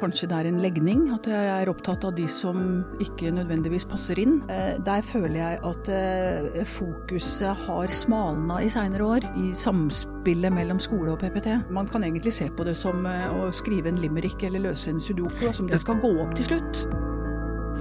Kanskje 0.00 0.30
det 0.30 0.36
er 0.38 0.48
en 0.48 0.60
legning, 0.62 1.02
at 1.12 1.26
jeg 1.28 1.48
er 1.52 1.68
opptatt 1.68 2.06
av 2.08 2.14
de 2.16 2.24
som 2.30 2.60
ikke 3.04 3.32
nødvendigvis 3.36 3.84
passer 3.88 4.20
inn. 4.22 4.38
Eh, 4.48 4.78
der 4.86 5.04
føler 5.04 5.36
jeg 5.36 5.58
at 5.70 5.90
eh, 5.92 6.62
fokuset 6.64 7.66
har 7.66 7.92
smalna 7.92 8.62
i 8.64 8.70
seinere 8.72 9.04
år, 9.04 9.26
i 9.36 9.50
samspillet 9.52 10.54
mellom 10.56 10.80
skole 10.80 11.12
og 11.12 11.20
PPT. 11.20 11.52
Man 11.68 11.90
kan 11.90 12.06
egentlig 12.06 12.32
se 12.38 12.48
på 12.48 12.64
det 12.64 12.78
som 12.80 13.04
eh, 13.08 13.28
å 13.28 13.50
skrive 13.52 13.92
en 13.92 14.00
limerick 14.00 14.46
eller 14.48 14.70
løse 14.70 14.94
en 14.94 15.02
sudoku, 15.04 15.50
som 15.52 15.68
det 15.68 15.82
skal 15.84 16.00
gå 16.00 16.14
opp 16.24 16.32
til 16.38 16.48
slutt. 16.48 16.86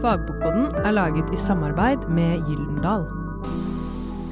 Fagbokboden 0.03 0.75
er 0.83 0.93
laget 0.95 1.31
i 1.33 1.39
samarbeid 1.39 2.09
med 2.11 2.43
Gyldendal. 2.47 3.07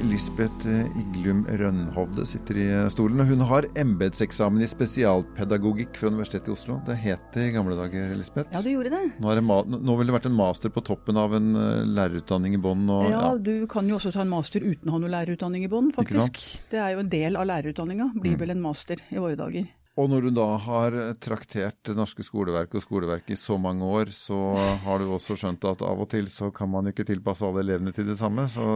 Lisbeth 0.06 0.68
Iglum 1.00 1.40
Rønhovde 1.50 2.26
sitter 2.30 2.58
i 2.62 2.66
stolen. 2.94 3.22
og 3.24 3.32
Hun 3.32 3.42
har 3.50 3.66
embetseksamen 3.80 4.62
i 4.62 4.70
spesialpedagogikk 4.70 5.98
fra 5.98 6.12
Universitetet 6.12 6.52
i 6.52 6.54
Oslo. 6.54 6.78
Det 6.86 6.98
het 7.02 7.24
det 7.34 7.48
i 7.48 7.54
gamle 7.56 7.78
dager, 7.80 8.14
Lisbeth? 8.18 8.54
Ja, 8.54 8.62
det 8.62 8.76
gjorde 8.76 8.92
det. 8.94 9.02
Nå, 9.24 9.34
det 9.34 9.44
nå 9.44 9.98
ville 9.98 10.12
det 10.12 10.18
vært 10.20 10.30
en 10.30 10.38
master 10.38 10.74
på 10.74 10.84
toppen 10.86 11.18
av 11.18 11.34
en 11.38 11.50
eh, 11.58 11.88
lærerutdanning 11.98 12.58
i 12.58 12.62
bånn? 12.62 12.86
Ja, 13.08 13.10
ja, 13.10 13.34
du 13.42 13.66
kan 13.72 13.90
jo 13.90 13.98
også 13.98 14.14
ta 14.14 14.22
en 14.22 14.32
master 14.32 14.62
uten 14.62 14.92
å 14.92 14.98
ha 14.98 15.02
noe 15.02 15.14
lærerutdanning 15.16 15.66
i 15.66 15.72
bånn, 15.72 15.90
faktisk. 15.96 16.40
Det 16.70 16.82
er 16.84 16.94
jo 16.94 17.04
en 17.04 17.12
del 17.12 17.40
av 17.40 17.50
lærerutdanninga. 17.50 18.12
Blir 18.20 18.38
mm. 18.38 18.42
vel 18.46 18.54
en 18.54 18.64
master 18.70 19.02
i 19.10 19.18
våre 19.18 19.40
dager. 19.40 19.68
Og 19.98 20.12
når 20.12 20.28
du 20.28 20.34
da 20.38 20.50
har 20.62 20.96
traktert 21.26 21.80
det 21.90 21.96
norske 21.98 22.22
skoleverket 22.22 22.78
og 22.78 22.86
skoleverket 22.86 23.34
i 23.34 23.40
så 23.42 23.58
mange 23.58 23.86
år, 23.86 24.14
så 24.14 24.38
har 24.86 25.02
du 25.02 25.10
også 25.10 25.38
skjønt 25.42 25.66
at 25.66 25.82
av 25.82 26.06
og 26.06 26.12
til 26.14 26.30
så 26.30 26.52
kan 26.54 26.70
man 26.70 26.94
ikke 26.94 27.08
tilpasse 27.08 27.46
alle 27.48 27.66
elevene 27.66 27.96
til 27.96 28.06
det 28.10 28.20
samme. 28.22 28.46
Så 28.52 28.68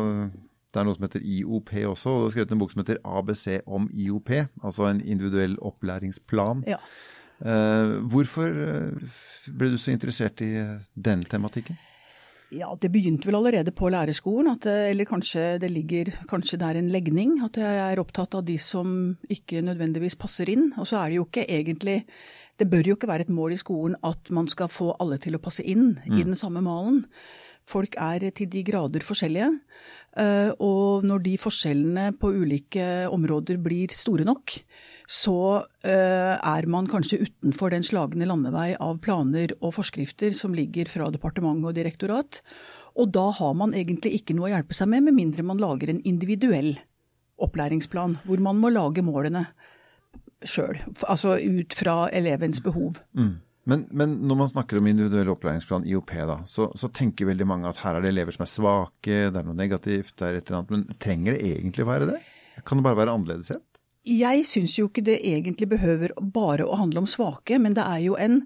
det 0.72 0.80
er 0.80 0.88
noe 0.88 0.96
som 0.96 1.06
heter 1.06 1.24
IOP 1.24 1.72
også, 1.92 2.10
og 2.10 2.22
det 2.22 2.28
er 2.30 2.36
skrevet 2.36 2.54
en 2.56 2.62
bok 2.62 2.74
som 2.74 2.84
heter 2.84 3.00
ABC 3.04 3.46
om 3.68 3.90
IOP, 3.92 4.32
altså 4.64 4.88
en 4.88 5.02
individuell 5.04 5.58
opplæringsplan. 5.60 6.64
Ja. 6.70 6.80
Uh, 7.42 7.98
hvorfor 8.06 8.46
eh, 8.54 9.16
ble 9.50 9.72
du 9.74 9.78
så 9.82 9.96
interessert 9.96 10.44
i 10.46 10.52
den 10.94 11.24
tematikken? 11.26 11.80
Ja, 12.52 12.76
Det 12.76 12.92
begynte 12.92 13.30
vel 13.30 13.38
allerede 13.40 13.72
på 13.72 13.88
lærerskolen, 13.90 14.52
at, 14.52 14.66
eller 14.68 15.08
kanskje 15.08 15.58
det 15.64 15.70
ligger 15.72 16.12
kanskje 16.28 16.60
det 16.60 16.68
er 16.68 16.80
en 16.82 16.92
legning. 16.92 17.38
At 17.46 17.56
jeg 17.58 17.78
er 17.80 18.02
opptatt 18.02 18.36
av 18.36 18.44
de 18.44 18.58
som 18.60 19.16
ikke 19.32 19.64
nødvendigvis 19.64 20.20
passer 20.20 20.52
inn. 20.52 20.74
Og 20.76 20.90
så 20.90 21.00
er 21.00 21.10
det 21.10 21.22
jo 21.22 21.28
ikke 21.30 21.48
egentlig 21.48 22.04
Det 22.60 22.70
bør 22.70 22.86
jo 22.86 22.94
ikke 22.94 23.08
være 23.08 23.24
et 23.26 23.30
mål 23.34 23.54
i 23.56 23.58
skolen 23.58 23.96
at 24.06 24.30
man 24.30 24.48
skal 24.52 24.68
få 24.70 24.92
alle 25.00 25.18
til 25.18 25.34
å 25.34 25.42
passe 25.42 25.64
inn 25.64 25.96
mm. 25.98 26.18
i 26.20 26.24
den 26.28 26.36
samme 26.36 26.62
malen. 26.62 27.08
Folk 27.66 27.96
er 27.98 28.30
til 28.36 28.50
de 28.52 28.62
grader 28.68 29.02
forskjellige. 29.02 29.48
Eh, 30.20 30.52
og 30.60 31.06
når 31.08 31.24
de 31.24 31.38
forskjellene 31.40 32.10
på 32.20 32.34
ulike 32.36 33.08
områder 33.12 33.62
blir 33.64 33.94
store 33.96 34.26
nok, 34.28 34.58
så 35.12 35.38
eh, 35.88 36.36
er 36.36 36.68
man 36.72 36.88
kanskje 36.92 37.22
utenfor 37.24 37.72
den 37.74 37.84
slagne 37.84 38.28
landevei 38.28 38.74
av 38.80 39.00
planer 39.04 39.56
og 39.60 39.76
forskrifter 39.80 40.36
som 40.36 40.56
ligger 40.56 40.92
fra 40.92 41.10
departement 41.12 41.64
og 41.68 41.76
direktorat. 41.76 42.42
Og 43.00 43.12
da 43.16 43.30
har 43.38 43.54
man 43.56 43.76
egentlig 43.76 44.18
ikke 44.20 44.36
noe 44.36 44.50
å 44.50 44.54
hjelpe 44.56 44.76
seg 44.76 44.92
med, 44.92 45.08
med 45.08 45.16
mindre 45.18 45.48
man 45.48 45.62
lager 45.62 45.92
en 45.92 46.04
individuell 46.08 46.74
opplæringsplan, 47.42 48.20
hvor 48.28 48.44
man 48.44 48.60
må 48.62 48.72
lage 48.72 49.04
målene 49.04 49.48
sjøl. 50.44 50.80
Altså 51.08 51.38
ut 51.40 51.76
fra 51.78 52.06
elevens 52.14 52.62
behov. 52.64 53.00
Mm. 53.18 53.40
Men, 53.70 53.84
men, 53.94 54.16
når 54.26 54.38
man 54.40 54.50
snakker 54.50 54.80
om 54.80 54.88
individuell 54.90 55.30
opplæringsplan, 55.36 55.86
IOP, 55.86 56.16
da, 56.30 56.40
så, 56.50 56.72
så, 56.78 56.90
tenker 56.90 57.30
veldig 57.30 57.46
mange 57.46 57.70
at 57.70 57.82
her 57.84 57.98
er 57.98 58.06
det 58.06 58.10
elever 58.10 58.34
som 58.34 58.46
er 58.46 58.50
svake, 58.50 59.20
det 59.30 59.38
er 59.38 59.46
noe 59.46 59.58
negativt, 59.58 60.16
det 60.18 60.28
er 60.28 60.40
et 60.40 60.48
eller 60.48 60.62
annet. 60.62 60.74
Men 60.74 61.02
trenger 61.02 61.38
det 61.38 61.52
egentlig 61.52 61.86
være 61.86 62.10
det? 62.10 62.18
Kan 62.66 62.82
det 62.82 62.88
bare 62.88 62.98
være 63.04 63.14
annerledeshet? 63.20 63.62
Jeg 64.08 64.48
syns 64.50 64.80
jo 64.80 64.88
ikke 64.90 65.06
det 65.06 65.20
egentlig 65.30 65.70
behøver 65.76 66.16
bare 66.34 66.66
å 66.66 66.80
handle 66.80 67.04
om 67.04 67.10
svake, 67.10 67.60
men 67.62 67.78
det 67.78 67.86
er 67.86 68.02
jo 68.08 68.18
en 68.18 68.42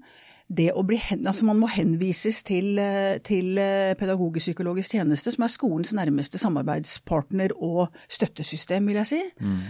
det 0.45 0.67
å 0.77 0.83
bli, 0.85 0.99
altså 1.15 1.45
Man 1.47 1.57
må 1.57 1.65
henvises 1.73 2.43
til, 2.45 2.77
til 3.25 3.57
pedagogisk-psykologisk 3.97 4.93
tjeneste, 4.93 5.33
som 5.33 5.45
er 5.47 5.53
skolens 5.53 5.93
nærmeste 5.97 6.37
samarbeidspartner 6.37 7.55
og 7.55 7.87
støttesystem, 8.05 8.85
vil 8.85 8.99
jeg 9.01 9.09
si. 9.09 9.21
Mm. 9.41 9.63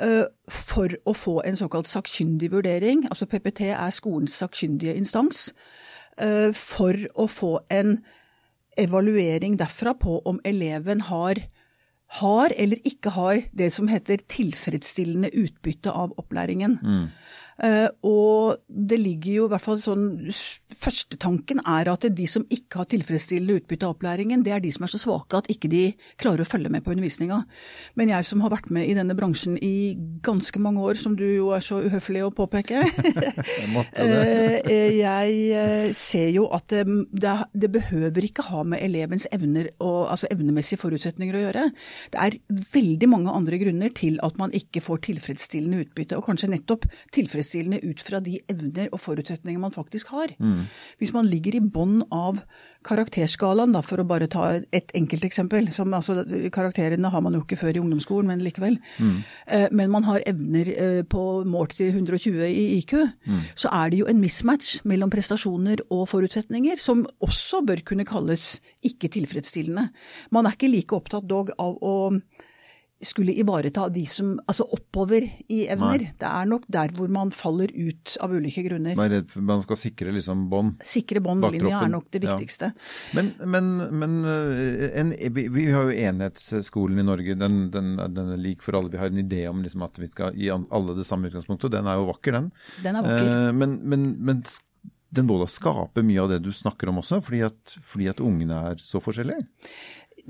Eh, 0.00 0.24
for 0.48 0.94
å 1.04 1.12
få 1.16 1.40
en 1.46 1.56
såkalt 1.58 1.90
sakkyndig 1.90 2.50
vurdering. 2.52 3.04
Altså 3.10 3.28
PPT 3.28 3.68
er 3.74 3.92
skolens 3.94 4.36
sakkyndige 4.40 4.96
instans. 4.96 5.50
Eh, 6.18 6.52
for 6.56 6.96
å 7.14 7.28
få 7.28 7.58
en 7.70 7.98
evaluering 8.78 9.58
derfra 9.60 9.92
på 9.92 10.22
om 10.24 10.40
eleven 10.48 11.04
har, 11.10 11.42
har 12.22 12.54
eller 12.56 12.80
ikke 12.88 13.12
har 13.12 13.42
det 13.52 13.72
som 13.72 13.88
heter 13.88 14.24
tilfredsstillende 14.28 15.30
utbytte 15.36 15.92
av 15.92 16.14
opplæringen. 16.20 16.78
Mm. 16.82 17.06
Uh, 17.60 17.88
og 18.08 18.62
det 18.66 18.96
ligger 18.96 19.32
jo 19.34 19.44
i 19.46 19.50
hvert 19.52 19.62
fall 19.62 19.76
sånn 19.82 20.06
Førstetanken 20.82 21.60
er 21.68 21.90
at 21.92 22.06
de 22.16 22.24
som 22.26 22.46
ikke 22.50 22.80
har 22.80 22.88
tilfredsstillende 22.90 23.60
utbytte 23.60 23.86
av 23.86 23.92
opplæringen, 23.94 24.40
det 24.42 24.54
er 24.56 24.62
de 24.64 24.70
som 24.72 24.86
er 24.86 24.90
så 24.90 24.98
svake 24.98 25.38
at 25.38 25.50
ikke 25.52 25.68
de 25.70 25.82
klarer 26.18 26.42
å 26.42 26.48
følge 26.48 26.72
med 26.72 26.82
på 26.82 26.94
undervisninga. 26.94 27.42
Men 28.00 28.10
jeg 28.10 28.26
som 28.26 28.42
har 28.42 28.50
vært 28.54 28.70
med 28.74 28.88
i 28.88 28.96
denne 28.96 29.14
bransjen 29.14 29.58
i 29.62 29.94
ganske 30.24 30.58
mange 30.64 30.82
år, 30.82 30.98
som 30.98 31.14
du 31.18 31.22
jo 31.28 31.52
er 31.54 31.62
så 31.62 31.78
uhøflig 31.84 32.24
å 32.24 32.32
påpeke, 32.34 32.82
jeg 35.02 35.94
ser 36.00 36.32
jo 36.34 36.48
at 36.56 36.66
det, 36.72 36.82
det, 37.12 37.36
det, 37.52 37.70
behøver 37.76 38.26
ikke 38.26 38.48
ha 38.48 38.64
med 38.66 38.82
elevens 38.82 39.28
evner 39.30 39.70
og, 39.76 40.08
altså 40.16 40.32
evnemessige 40.32 40.80
forutsetninger 40.82 41.38
å 41.38 41.44
gjøre. 41.44 41.68
Det 42.16 42.24
er 42.26 42.40
veldig 42.74 43.12
mange 43.12 43.36
andre 43.36 43.60
grunner 43.62 43.94
til 43.94 44.18
at 44.24 44.40
man 44.40 44.56
ikke 44.56 44.82
får 44.82 45.04
tilfredsstillende 45.10 45.84
utbytte, 45.86 46.18
og 46.18 46.26
kanskje 46.26 46.50
nettopp 46.56 46.88
tilfredsstillende 47.14 47.41
tilfredsstillende 47.42 47.82
ut 47.84 48.00
fra 48.00 48.20
de 48.22 48.40
evner 48.50 48.90
og 48.92 49.00
forutsetninger 49.00 49.60
man 49.60 49.72
faktisk 49.72 50.12
har. 50.12 50.32
Mm. 50.38 50.68
Hvis 50.98 51.12
man 51.12 51.26
ligger 51.26 51.56
i 51.56 51.60
bånn 51.60 52.02
av 52.10 52.42
karakterskalaen, 52.82 53.72
da, 53.72 53.82
for 53.82 54.00
å 54.02 54.06
bare 54.06 54.26
ta 54.26 54.60
et 54.72 54.90
enkelt 54.94 55.24
eksempel 55.24 55.70
som, 55.72 55.92
altså, 55.94 56.24
Karakterene 56.52 57.10
har 57.12 57.22
man 57.22 57.34
jo 57.34 57.42
ikke 57.44 57.58
før 57.60 57.76
i 57.76 57.80
ungdomsskolen, 57.82 58.26
men 58.26 58.42
likevel. 58.42 58.78
Mm. 58.98 59.22
Eh, 59.46 59.68
men 59.70 59.90
man 59.90 60.04
har 60.04 60.24
evner 60.26 60.72
eh, 60.72 61.02
på 61.06 61.44
målt 61.46 61.76
til 61.78 61.92
120 61.92 62.42
i 62.48 62.80
IQ. 62.80 62.96
Mm. 63.26 63.40
Så 63.54 63.70
er 63.70 63.92
det 63.92 64.02
jo 64.02 64.08
en 64.10 64.20
mismatch 64.22 64.80
mellom 64.88 65.12
prestasjoner 65.12 65.84
og 65.90 66.08
forutsetninger, 66.10 66.80
som 66.82 67.06
også 67.22 67.62
bør 67.66 67.84
kunne 67.86 68.08
kalles 68.08 68.56
ikke 68.82 69.12
tilfredsstillende. 69.14 69.88
Man 70.34 70.46
er 70.46 70.56
ikke 70.56 70.72
like 70.72 70.98
opptatt 70.98 71.28
dog 71.30 71.54
av 71.58 71.78
å 71.78 71.94
skulle 73.02 73.34
ivareta 73.38 73.88
de 73.92 74.04
som 74.06 74.34
Altså 74.48 74.66
oppover 74.74 75.24
i 75.52 75.64
evner. 75.70 76.02
Nei. 76.02 76.14
Det 76.18 76.28
er 76.28 76.48
nok 76.48 76.64
der 76.72 76.92
hvor 76.96 77.10
man 77.12 77.32
faller 77.34 77.70
ut 77.74 78.16
av 78.22 78.32
ulike 78.34 78.64
grunner. 78.66 78.96
Man 78.98 79.10
redd 79.12 79.34
man 79.36 79.62
skal 79.64 79.78
sikre 79.80 80.14
liksom 80.14 80.46
bånd? 80.52 80.82
Sikre 80.86 81.22
båndlinja 81.24 81.82
er 81.84 81.92
nok 81.92 82.08
det 82.14 82.22
viktigste. 82.24 82.72
Ja. 82.72 83.18
Men, 83.18 83.32
men, 83.54 83.70
men 84.00 84.18
eh, 84.28 84.88
en, 85.00 85.14
vi, 85.34 85.46
vi, 85.52 85.68
har 85.72 85.88
jo 85.88 86.08
enhetsskolen 86.08 87.02
i 87.02 87.06
Norge. 87.06 87.38
Den, 87.38 87.64
den, 87.74 87.94
den, 88.02 88.34
er 88.34 88.42
lik 88.42 88.64
for 88.64 88.78
alle. 88.78 88.92
Vi 88.92 89.00
har 89.00 89.12
en 89.12 89.22
idé 89.22 89.44
om 89.50 89.62
liksom 89.64 89.86
at 89.86 90.02
vi 90.02 90.10
skal 90.10 90.36
gi 90.38 90.50
alle 90.52 90.98
det 90.98 91.06
samme 91.08 91.30
utgangspunktet. 91.30 91.72
Den 91.74 91.88
er 91.90 92.00
jo 92.00 92.10
vakker, 92.10 92.38
den. 92.38 92.52
Den 92.84 92.98
er 93.00 93.06
vakker. 93.06 93.32
Eh, 93.32 93.48
men, 93.56 93.78
men, 93.88 94.12
men 94.22 94.44
den 95.12 95.28
både 95.28 95.48
skaper 95.52 96.04
mye 96.06 96.22
av 96.22 96.30
det 96.32 96.38
du 96.44 96.52
snakker 96.56 96.88
om 96.88 97.02
også, 97.02 97.20
fordi 97.24 97.42
at, 97.44 97.74
fordi 97.84 98.08
at 98.08 98.22
ungene 98.24 98.60
er 98.70 98.80
så 98.80 99.00
forskjellige? 99.02 99.44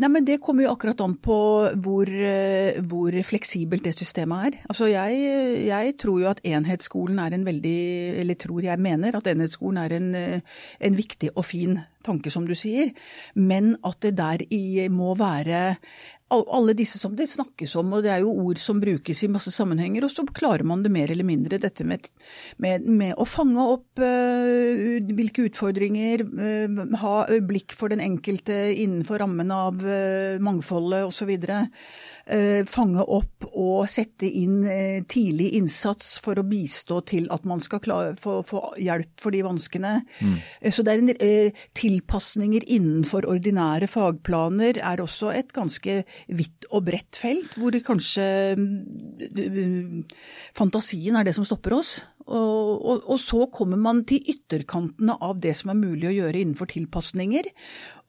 Nei, 0.01 0.09
men 0.09 0.25
Det 0.25 0.39
kommer 0.41 0.65
jo 0.65 0.71
akkurat 0.73 1.01
an 1.05 1.19
på 1.21 1.39
hvor, 1.85 2.09
eh, 2.09 2.81
hvor 2.89 3.13
fleksibelt 3.29 3.85
det 3.85 3.93
systemet 3.93 4.47
er. 4.47 4.59
Altså 4.73 4.89
jeg, 4.89 5.67
jeg, 5.67 5.97
tror 6.01 6.21
jo 6.21 6.31
at 6.31 6.41
enhetsskolen 6.49 7.19
er 7.21 7.35
en 7.37 7.45
veldig 7.45 7.81
Eller 8.23 8.35
tror 8.35 8.63
jeg 8.65 8.81
mener 8.81 9.17
at 9.17 9.27
enhetsskolen 9.27 9.77
er 9.83 9.93
en, 9.93 10.15
eh, 10.15 10.41
en 10.81 10.97
viktig 10.97 11.31
og 11.37 11.45
fin 11.45 11.79
tanke, 12.03 12.31
som 12.31 12.47
du 12.47 12.55
sier. 12.55 12.95
Men 13.35 13.77
at 13.85 14.01
det 14.01 14.17
der 14.17 14.47
i 14.51 14.89
må 14.89 15.15
være 15.15 15.77
alle 16.33 16.75
disse 16.77 16.99
som 16.99 17.15
det 17.17 17.29
snakkes 17.31 17.75
om, 17.81 17.93
og 17.97 18.05
det 18.05 18.13
er 18.15 18.23
jo 18.25 18.33
ord 18.47 18.61
som 18.61 18.81
brukes 18.83 19.23
i 19.25 19.31
masse 19.31 19.53
sammenhenger, 19.55 20.07
og 20.07 20.13
så 20.13 20.25
klarer 20.29 20.65
man 20.67 20.85
det 20.85 20.93
mer 20.95 21.11
eller 21.13 21.27
mindre. 21.27 21.61
Dette 21.63 21.85
med, 21.89 22.09
med, 22.63 22.87
med 22.89 23.15
å 23.21 23.27
fange 23.29 23.63
opp 23.75 24.03
uh, 24.03 25.13
hvilke 25.13 25.47
utfordringer, 25.49 26.25
uh, 26.25 26.83
ha 27.03 27.15
blikk 27.45 27.77
for 27.77 27.93
den 27.93 28.03
enkelte 28.05 28.57
innenfor 28.73 29.23
rammen 29.23 29.53
av 29.55 29.83
uh, 29.85 30.41
mangfoldet 30.43 31.05
osv. 31.09 31.33
Uh, 31.43 32.63
fange 32.71 33.03
opp 33.03 33.49
og 33.53 33.89
sette 33.91 34.29
inn 34.29 34.63
tidlig 35.11 35.53
innsats 35.59 36.15
for 36.23 36.39
å 36.39 36.45
bistå 36.47 37.01
til 37.09 37.27
at 37.35 37.45
man 37.49 37.61
skal 37.63 37.83
klare, 37.83 38.15
få, 38.21 38.39
få 38.47 38.63
hjelp 38.81 39.21
for 39.21 39.35
de 39.35 39.43
vanskene. 39.45 39.93
Mm. 40.23 40.37
så 40.73 40.85
det 40.87 40.93
er 40.93 41.03
en, 41.03 41.11
tilpasninger 41.77 42.65
innenfor 42.71 43.27
ordinære 43.29 43.89
fagplaner 43.91 44.79
er 44.83 45.03
også 45.03 45.33
et 45.35 45.53
ganske 45.55 46.03
vidt 46.29 46.67
og 46.71 46.85
bredt 46.87 47.19
felt, 47.19 47.57
hvor 47.59 47.75
kanskje 47.87 48.27
mm, 48.59 50.03
fantasien 50.57 51.17
er 51.19 51.27
det 51.27 51.35
som 51.37 51.47
stopper 51.49 51.77
oss. 51.79 51.95
Og, 52.27 52.77
og, 52.79 53.03
og, 53.11 53.19
så 53.19 53.47
kommer 53.53 53.81
man 53.81 54.05
til 54.09 54.23
ytterkantene 54.31 55.17
av 55.19 55.41
det 55.43 55.57
som 55.59 55.73
er 55.73 55.81
mulig 55.81 56.11
å 56.11 56.15
gjøre 56.15 56.45
innenfor 56.45 56.71
tilpasninger. 56.71 57.51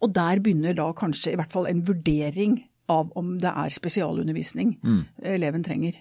Og 0.06 0.13
der 0.13 0.44
begynner 0.44 0.77
da 0.77 0.92
kanskje 0.98 1.33
i 1.33 1.39
hvert 1.39 1.54
fall 1.54 1.69
en 1.69 1.81
vurdering 1.88 2.60
av 2.92 3.13
om 3.18 3.38
det 3.39 3.50
er 3.50 3.71
spesialundervisning 3.71 4.75
mm. 4.83 5.01
eleven 5.33 5.63
trenger. 5.65 5.98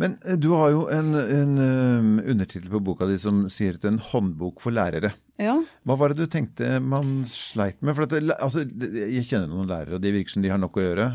Men 0.00 0.16
eh, 0.26 0.38
du 0.40 0.52
har 0.56 0.72
jo 0.74 0.86
en, 0.92 1.12
en 1.16 1.58
um, 1.58 2.14
undertittel 2.22 2.70
på 2.72 2.82
boka 2.84 3.08
di 3.10 3.18
som 3.20 3.44
sier 3.52 3.78
til 3.78 3.94
en 3.94 4.02
håndbok 4.12 4.62
for 4.64 4.74
lærere. 4.74 5.12
Ja. 5.40 5.54
Hva 5.88 5.96
var 5.98 6.12
det 6.12 6.22
du 6.22 6.30
tenkte 6.30 6.76
man 6.84 7.22
sleit 7.26 7.80
med? 7.82 7.96
For 7.96 8.06
det, 8.06 8.20
altså, 8.36 8.62
jeg 8.62 9.24
kjenner 9.26 9.48
noen 9.50 9.70
lærere, 9.70 9.96
og 9.96 10.02
de 10.04 10.12
virker 10.14 10.34
som 10.34 10.44
de 10.44 10.50
har 10.52 10.60
nok 10.60 10.76
å 10.78 10.84
gjøre. 10.84 11.06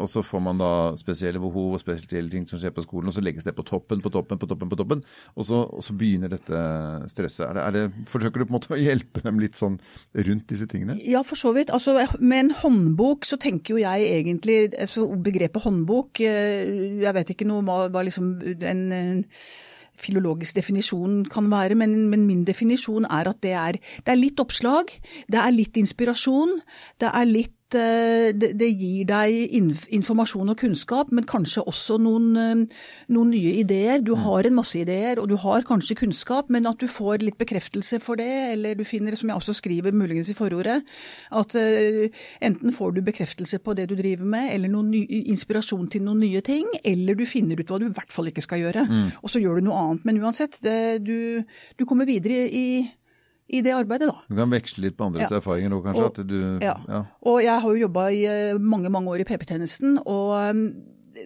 Og 0.00 0.08
så 0.10 0.24
får 0.26 0.42
man 0.42 0.58
da 0.58 0.70
spesielle 0.98 1.42
behov 1.42 1.76
og 1.76 1.82
spesielle 1.82 2.32
ting 2.32 2.46
som 2.50 2.58
skjer 2.58 2.72
på 2.74 2.82
skolen, 2.86 3.10
og 3.12 3.14
så 3.14 3.22
legges 3.22 3.46
det 3.46 3.54
på 3.54 3.64
toppen, 3.68 4.00
på 4.02 4.10
toppen, 4.10 4.40
på 4.40 4.48
toppen. 4.50 4.72
på 4.72 4.78
toppen, 4.80 5.04
Og 5.36 5.46
så, 5.46 5.60
og 5.68 5.84
så 5.86 5.94
begynner 6.00 6.32
dette 6.32 6.62
stresset. 7.12 7.44
Er 7.46 7.58
det, 7.58 7.66
er 7.66 7.76
det, 7.76 8.06
forsøker 8.10 8.40
du 8.40 8.46
på 8.48 8.54
en 8.54 8.56
måte 8.56 8.74
å 8.74 8.80
hjelpe 8.80 9.22
dem 9.28 9.38
litt 9.44 9.60
sånn 9.60 9.78
rundt 10.16 10.48
disse 10.50 10.66
tingene? 10.70 10.96
Ja, 11.04 11.22
for 11.26 11.38
så 11.38 11.52
vidt. 11.54 11.70
Altså, 11.70 11.94
med 12.18 12.46
en 12.46 12.52
håndbok 12.62 13.28
så 13.28 13.38
tenker 13.40 13.76
jo 13.76 13.84
jeg 13.84 14.08
egentlig 14.16 14.58
altså, 14.72 15.06
Begrepet 15.20 15.62
håndbok, 15.62 16.22
eh, 16.24 17.04
jeg 17.04 17.14
vet 17.16 17.34
ikke 17.36 17.48
noe 17.50 17.62
hva, 17.90 18.04
liksom 18.06 18.32
en, 18.42 18.86
en 18.92 19.24
filologisk 20.00 20.56
definisjon 20.56 21.24
kan 21.30 21.50
være, 21.52 21.76
men, 21.78 22.08
men, 22.12 22.26
min 22.28 22.44
definisjon 22.48 23.06
er 23.10 23.30
at 23.30 23.40
det 23.44 23.54
er, 23.56 23.80
det 24.00 24.14
er 24.14 24.20
litt 24.20 24.40
oppslag, 24.42 24.92
det 25.30 25.40
er 25.40 25.54
litt 25.54 25.76
inspirasjon, 25.80 26.60
det 27.00 27.10
er 27.12 27.28
litt 27.28 27.56
det, 27.74 28.50
det 28.58 28.68
gir 28.74 29.06
deg 29.08 29.54
informasjon 29.94 30.52
og 30.52 30.58
kunnskap, 30.60 31.10
men 31.14 31.26
kanskje 31.28 31.64
også 31.68 31.98
noen, 32.02 32.28
eh, 32.38 32.80
noen, 33.12 33.30
nye 33.30 33.54
ideer. 33.62 34.02
Du 34.04 34.12
mm. 34.14 34.22
har 34.24 34.48
en 34.48 34.56
masse 34.58 34.78
ideer, 34.80 35.20
og 35.22 35.30
du 35.30 35.36
har 35.40 35.66
kanskje 35.68 35.98
kunnskap, 36.02 36.50
men 36.50 36.68
at 36.70 36.80
du 36.80 36.88
får 36.90 37.24
litt 37.24 37.38
bekreftelse 37.40 38.00
for 38.02 38.20
det, 38.20 38.28
eller 38.54 38.78
du 38.78 38.84
finner, 38.88 39.16
som 39.18 39.30
jeg 39.30 39.40
også 39.40 39.56
skriver 39.60 39.94
muligens 39.96 40.32
i 40.32 40.36
forordet, 40.36 40.80
at 41.40 41.56
uh, 41.56 42.22
enten 42.44 42.74
får 42.74 42.96
du 42.96 43.02
bekreftelse 43.06 43.60
på 43.62 43.74
det 43.78 43.88
du 43.90 43.96
driver 43.98 44.26
med, 44.26 44.50
eller 44.54 44.72
noen 44.72 44.90
ny, 44.94 45.04
inspirasjon 45.32 45.88
til 45.92 46.04
noen 46.06 46.22
nye 46.24 46.42
ting, 46.46 46.66
eller 46.84 47.18
du 47.18 47.26
finner 47.28 47.60
ut 47.60 47.70
hva 47.70 47.80
du 47.80 47.88
i 47.88 47.94
hvert 47.94 48.14
fall 48.14 48.30
ikke 48.30 48.44
skal 48.44 48.64
gjøre. 48.64 48.86
Mm. 48.88 49.10
Og 49.22 49.32
så 49.32 49.42
gjør 49.42 49.60
du 49.60 49.68
noe 49.68 49.82
annet. 49.84 50.06
Men 50.08 50.22
uansett, 50.24 50.58
det, 50.64 51.04
du, 51.06 51.44
du 51.78 51.86
kommer 51.88 52.08
videre 52.08 52.46
i 52.48 52.66
i 53.50 53.62
det 53.66 53.74
arbeidet, 53.74 54.10
da. 54.10 54.22
Du 54.30 54.38
kan 54.38 54.52
veksle 54.52 54.86
litt 54.86 54.96
på 54.98 55.08
andres 55.10 55.30
ja. 55.30 55.40
erfaringer 55.40 55.74
òg, 55.74 55.88
kanskje? 55.88 56.06
Og, 56.06 56.30
du, 56.30 56.38
ja. 56.62 56.76
ja. 56.86 57.02
Og 57.26 57.40
jeg 57.42 57.64
har 57.64 57.74
jo 57.74 57.84
jobba 57.84 58.06
i 58.14 58.22
eh, 58.30 58.60
mange, 58.62 58.92
mange 58.92 59.10
år 59.12 59.24
i 59.24 59.26
PP-tjenesten, 59.28 59.98
og 60.04 60.34
um, 60.54 60.64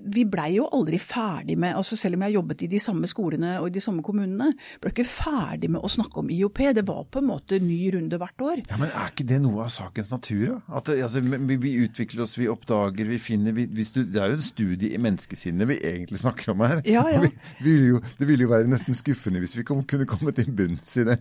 vi 0.02 0.24
blei 0.28 0.54
jo 0.56 0.66
aldri 0.72 0.98
ferdig 1.02 1.56
med 1.60 1.76
altså 1.76 1.96
Selv 1.98 2.16
om 2.18 2.24
jeg 2.26 2.36
jobbet 2.36 2.64
i 2.64 2.68
de 2.72 2.80
samme 2.82 3.08
skolene 3.10 3.56
og 3.60 3.68
i 3.68 3.74
de 3.74 3.82
samme 3.82 4.02
kommunene, 4.04 4.50
ble 4.80 4.92
ikke 4.92 5.06
ferdig 5.08 5.70
med 5.72 5.84
å 5.84 5.90
snakke 5.90 6.22
om 6.22 6.30
IOP. 6.32 6.60
Det 6.76 6.84
var 6.86 7.04
på 7.12 7.20
en 7.20 7.28
måte 7.28 7.58
ny 7.62 7.78
runde 7.94 8.18
hvert 8.20 8.44
år. 8.44 8.62
Ja, 8.68 8.78
Men 8.80 8.90
er 8.90 9.12
ikke 9.12 9.26
det 9.28 9.40
noe 9.44 9.66
av 9.66 9.72
sakens 9.74 10.10
natur? 10.12 10.58
At 10.68 10.88
det, 10.88 10.98
altså, 11.04 11.22
vi, 11.24 11.58
vi, 11.60 11.74
utvikler 11.84 12.24
oss, 12.24 12.36
vi 12.38 12.48
oppdager, 12.50 13.08
vi 13.08 13.20
finner 13.22 13.56
vi, 13.56 13.66
vi, 13.70 13.86
Det 13.94 14.20
er 14.20 14.32
jo 14.32 14.38
en 14.38 14.44
studie 14.44 14.94
i 14.94 15.00
menneskesinnet 15.00 15.70
vi 15.70 15.78
egentlig 15.80 16.22
snakker 16.22 16.54
om 16.54 16.64
her. 16.64 16.82
Ja, 16.88 17.06
ja. 17.12 17.22
Ville 17.64 17.94
jo, 17.94 18.00
det 18.18 18.26
ville 18.28 18.46
jo 18.46 18.50
være 18.50 18.68
nesten 18.68 18.96
skuffende 18.96 19.40
hvis 19.42 19.54
vi 19.56 19.64
kom, 19.66 19.82
kunne 19.88 20.08
komme 20.08 20.32
til 20.36 20.50
bunns 20.54 20.96
i 21.00 21.06
det. 21.08 21.18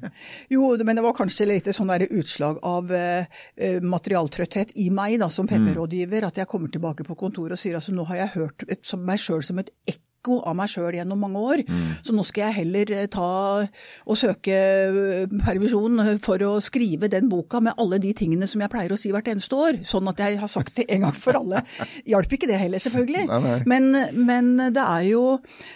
Jo, 0.51 0.73
men 0.83 0.97
det 0.97 1.05
var 1.05 1.15
kanskje 1.17 1.47
litt 1.49 1.69
sånn 1.75 1.91
der 1.91 2.05
utslag 2.09 2.59
av 2.65 2.91
uh, 2.91 3.43
materialtrøtthet 3.83 4.75
i 4.81 4.89
meg 4.93 5.19
da, 5.21 5.29
som 5.33 5.49
PP-rådgiver. 5.49 6.27
At 6.27 6.39
jeg 6.41 6.49
kommer 6.51 6.71
tilbake 6.73 7.05
på 7.07 7.17
kontoret 7.19 7.57
og 7.57 7.61
sier 7.61 7.77
altså 7.79 7.95
nå 7.95 8.07
har 8.09 8.23
jeg 8.23 8.33
hørt 8.37 8.52
hørt 8.53 8.95
meg 8.99 9.21
sjøl 9.21 9.43
som 9.45 9.61
et 9.61 9.71
ekko 9.89 10.39
av 10.47 10.55
meg 10.55 10.71
sjøl 10.71 10.95
gjennom 10.95 11.19
mange 11.19 11.41
år. 11.43 11.63
Mm. 11.67 11.89
Så 12.05 12.15
nå 12.15 12.23
skal 12.27 12.45
jeg 12.45 12.57
heller 12.61 12.93
eh, 12.95 13.09
ta 13.11 13.27
og 13.63 14.19
søke 14.19 14.55
eh, 14.55 15.35
permisjon 15.43 15.99
for 16.23 16.45
å 16.47 16.53
skrive 16.63 17.09
den 17.11 17.27
boka 17.31 17.59
med 17.63 17.75
alle 17.81 17.99
de 18.03 18.13
tingene 18.15 18.47
som 18.47 18.63
jeg 18.63 18.71
pleier 18.71 18.95
å 18.95 18.99
si 18.99 19.11
hvert 19.11 19.27
eneste 19.33 19.59
år. 19.59 19.81
Sånn 19.87 20.07
at 20.11 20.23
jeg 20.23 20.39
har 20.39 20.51
sagt 20.51 20.77
det 20.79 20.87
en 20.93 21.07
gang 21.07 21.17
for 21.17 21.39
alle. 21.41 21.65
Hjalp 22.07 22.37
ikke 22.37 22.49
det 22.51 22.61
heller, 22.61 22.83
selvfølgelig. 22.83 23.27
Nei, 23.33 23.41
nei. 23.43 23.59
Men, 23.67 23.91
men, 24.23 24.55
det 24.73 24.83
er 24.83 25.09
jo 25.11 25.23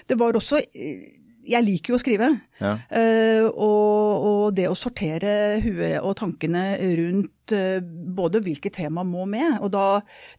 Det 0.08 0.16
var 0.20 0.36
også 0.38 0.62
jeg 1.48 1.64
liker 1.64 1.94
jo 1.94 1.98
å 1.98 2.02
skrive. 2.02 2.28
Ja. 2.60 2.74
Uh, 2.92 3.48
og, 3.48 4.28
og, 4.28 4.44
det 4.58 4.68
å 4.70 4.78
sortere 4.78 5.60
huet 5.64 6.00
og 6.02 6.16
tankene 6.20 6.64
rundt 6.98 7.54
uh, 7.56 7.80
både 8.18 8.42
hvilke 8.46 8.72
tema 8.74 9.06
må 9.08 9.26
med. 9.30 9.60
Og 9.62 9.72
da, 9.76 9.86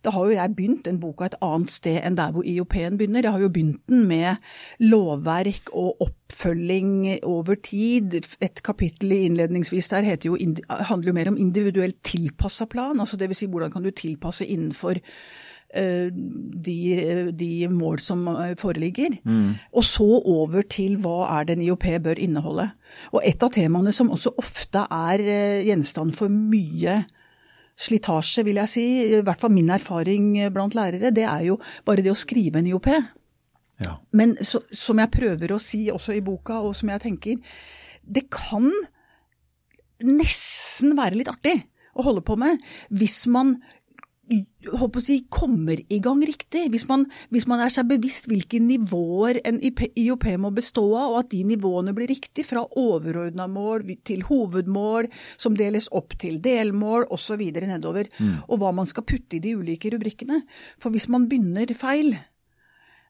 da, 0.05 0.13
har 0.15 0.29
jo 0.29 0.37
jeg 0.37 0.55
begynt 0.59 0.85
den 0.89 1.01
boka 1.03 1.29
et 1.29 1.39
annet 1.45 1.73
sted 1.73 2.01
enn 2.03 2.19
der 2.19 2.35
hvor 2.35 2.47
IOP-en 2.47 2.99
begynner. 3.01 3.25
Jeg 3.25 3.37
har 3.37 3.47
jo 3.47 3.53
begynt 3.55 3.83
den 3.91 4.07
med 4.11 4.43
lovverk 4.85 5.73
og 5.73 6.05
oppfølging 6.09 6.95
over 7.29 7.59
tid. 7.65 8.21
Et 8.45 8.65
kapittel 8.67 9.17
innledningsvis 9.19 9.93
der 9.95 10.13
jo, 10.27 10.37
handler 10.69 11.13
jo 11.13 11.19
mer 11.21 11.33
om 11.33 11.41
individuelt 11.41 12.01
tilpassa 12.07 12.69
plan. 12.71 12.99
altså 13.01 13.21
Dvs. 13.21 13.45
Si, 13.45 13.51
hvordan 13.51 13.73
kan 13.73 13.85
du 13.85 13.93
tilpasse 13.95 14.47
innenfor 14.47 14.99
de, 15.69 16.79
de, 17.37 17.51
mål 17.69 18.01
som 18.01 18.25
eh, 18.33 18.55
foreligger. 18.57 19.19
Mm. 19.25 19.59
Og 19.77 19.85
så 19.85 20.07
over 20.25 20.65
til 20.71 20.97
hva 21.03 21.27
er 21.37 21.49
det 21.49 21.59
en 21.59 21.67
IOP 21.67 21.87
bør 22.05 22.21
inneholde. 22.25 22.71
Og 23.13 23.21
et 23.27 23.43
av 23.45 23.53
temaene 23.53 23.93
som 23.93 24.11
også 24.15 24.33
ofte 24.41 24.87
er 24.89 25.25
eh, 25.25 25.67
gjenstand 25.69 26.17
for 26.17 26.33
mye 26.33 27.03
slitasje, 27.79 28.43
vil 28.49 28.59
jeg 28.65 28.73
si, 28.73 28.87
i 29.07 29.21
hvert 29.23 29.39
fall 29.39 29.53
min 29.55 29.71
erfaring 29.71 30.33
blant 30.51 30.75
lærere, 30.75 31.13
det 31.15 31.29
er 31.29 31.45
jo 31.47 31.61
bare 31.87 32.03
det 32.03 32.11
å 32.11 32.19
skrive 32.19 32.59
en 32.59 32.67
IOP. 32.67 32.89
Ja. 33.85 33.93
Men 34.11 34.35
så, 34.43 34.65
som 34.75 34.99
jeg 34.99 35.13
prøver 35.15 35.55
å 35.55 35.61
si 35.63 35.85
også 35.93 36.17
i 36.17 36.25
boka, 36.25 36.59
og 36.67 36.75
som 36.75 36.91
jeg 36.91 37.05
tenker, 37.05 37.59
det 38.03 38.25
kan 38.35 38.67
nesten 40.03 40.97
være 40.99 41.21
litt 41.21 41.31
artig 41.31 41.61
å 41.99 42.05
holde 42.07 42.23
på 42.27 42.37
med 42.39 42.63
hvis 42.95 43.25
man 43.31 43.57
håper 44.29 45.01
å 45.01 45.05
si, 45.05 45.19
kommer 45.33 45.81
i 45.93 45.99
gang 46.05 46.21
riktig. 46.27 46.67
Hvis 46.73 46.87
man, 46.89 47.07
hvis 47.35 47.47
man, 47.51 47.63
er 47.65 47.73
seg 47.73 47.89
bevisst 47.89 48.29
hvilke 48.31 48.61
nivåer 48.63 49.41
en 49.49 49.61
IOP 49.63 50.27
må 50.43 50.51
bestå 50.55 50.85
av, 50.93 51.15
og 51.15 51.19
at 51.23 51.31
de 51.33 51.43
nivåene 51.49 51.95
blir 51.97 52.11
riktig, 52.11 52.45
fra 52.49 52.65
overordna 52.81 53.49
mål 53.51 53.87
til 54.09 54.25
hovedmål, 54.29 55.11
som 55.41 55.57
deles 55.59 55.89
opp 55.97 56.17
til 56.21 56.41
delmål 56.45 57.09
osv. 57.15 57.45
nedover, 57.59 58.11
mm. 58.19 58.35
og 58.49 58.63
hva 58.63 58.73
man 58.77 58.89
skal 58.89 59.07
putte 59.09 59.39
i 59.39 59.43
de 59.45 59.57
ulike 59.59 59.93
rubrikkene. 59.95 60.43
For 60.83 60.95
hvis 60.95 61.09
man 61.13 61.29
begynner 61.31 61.73
feil, 61.79 62.15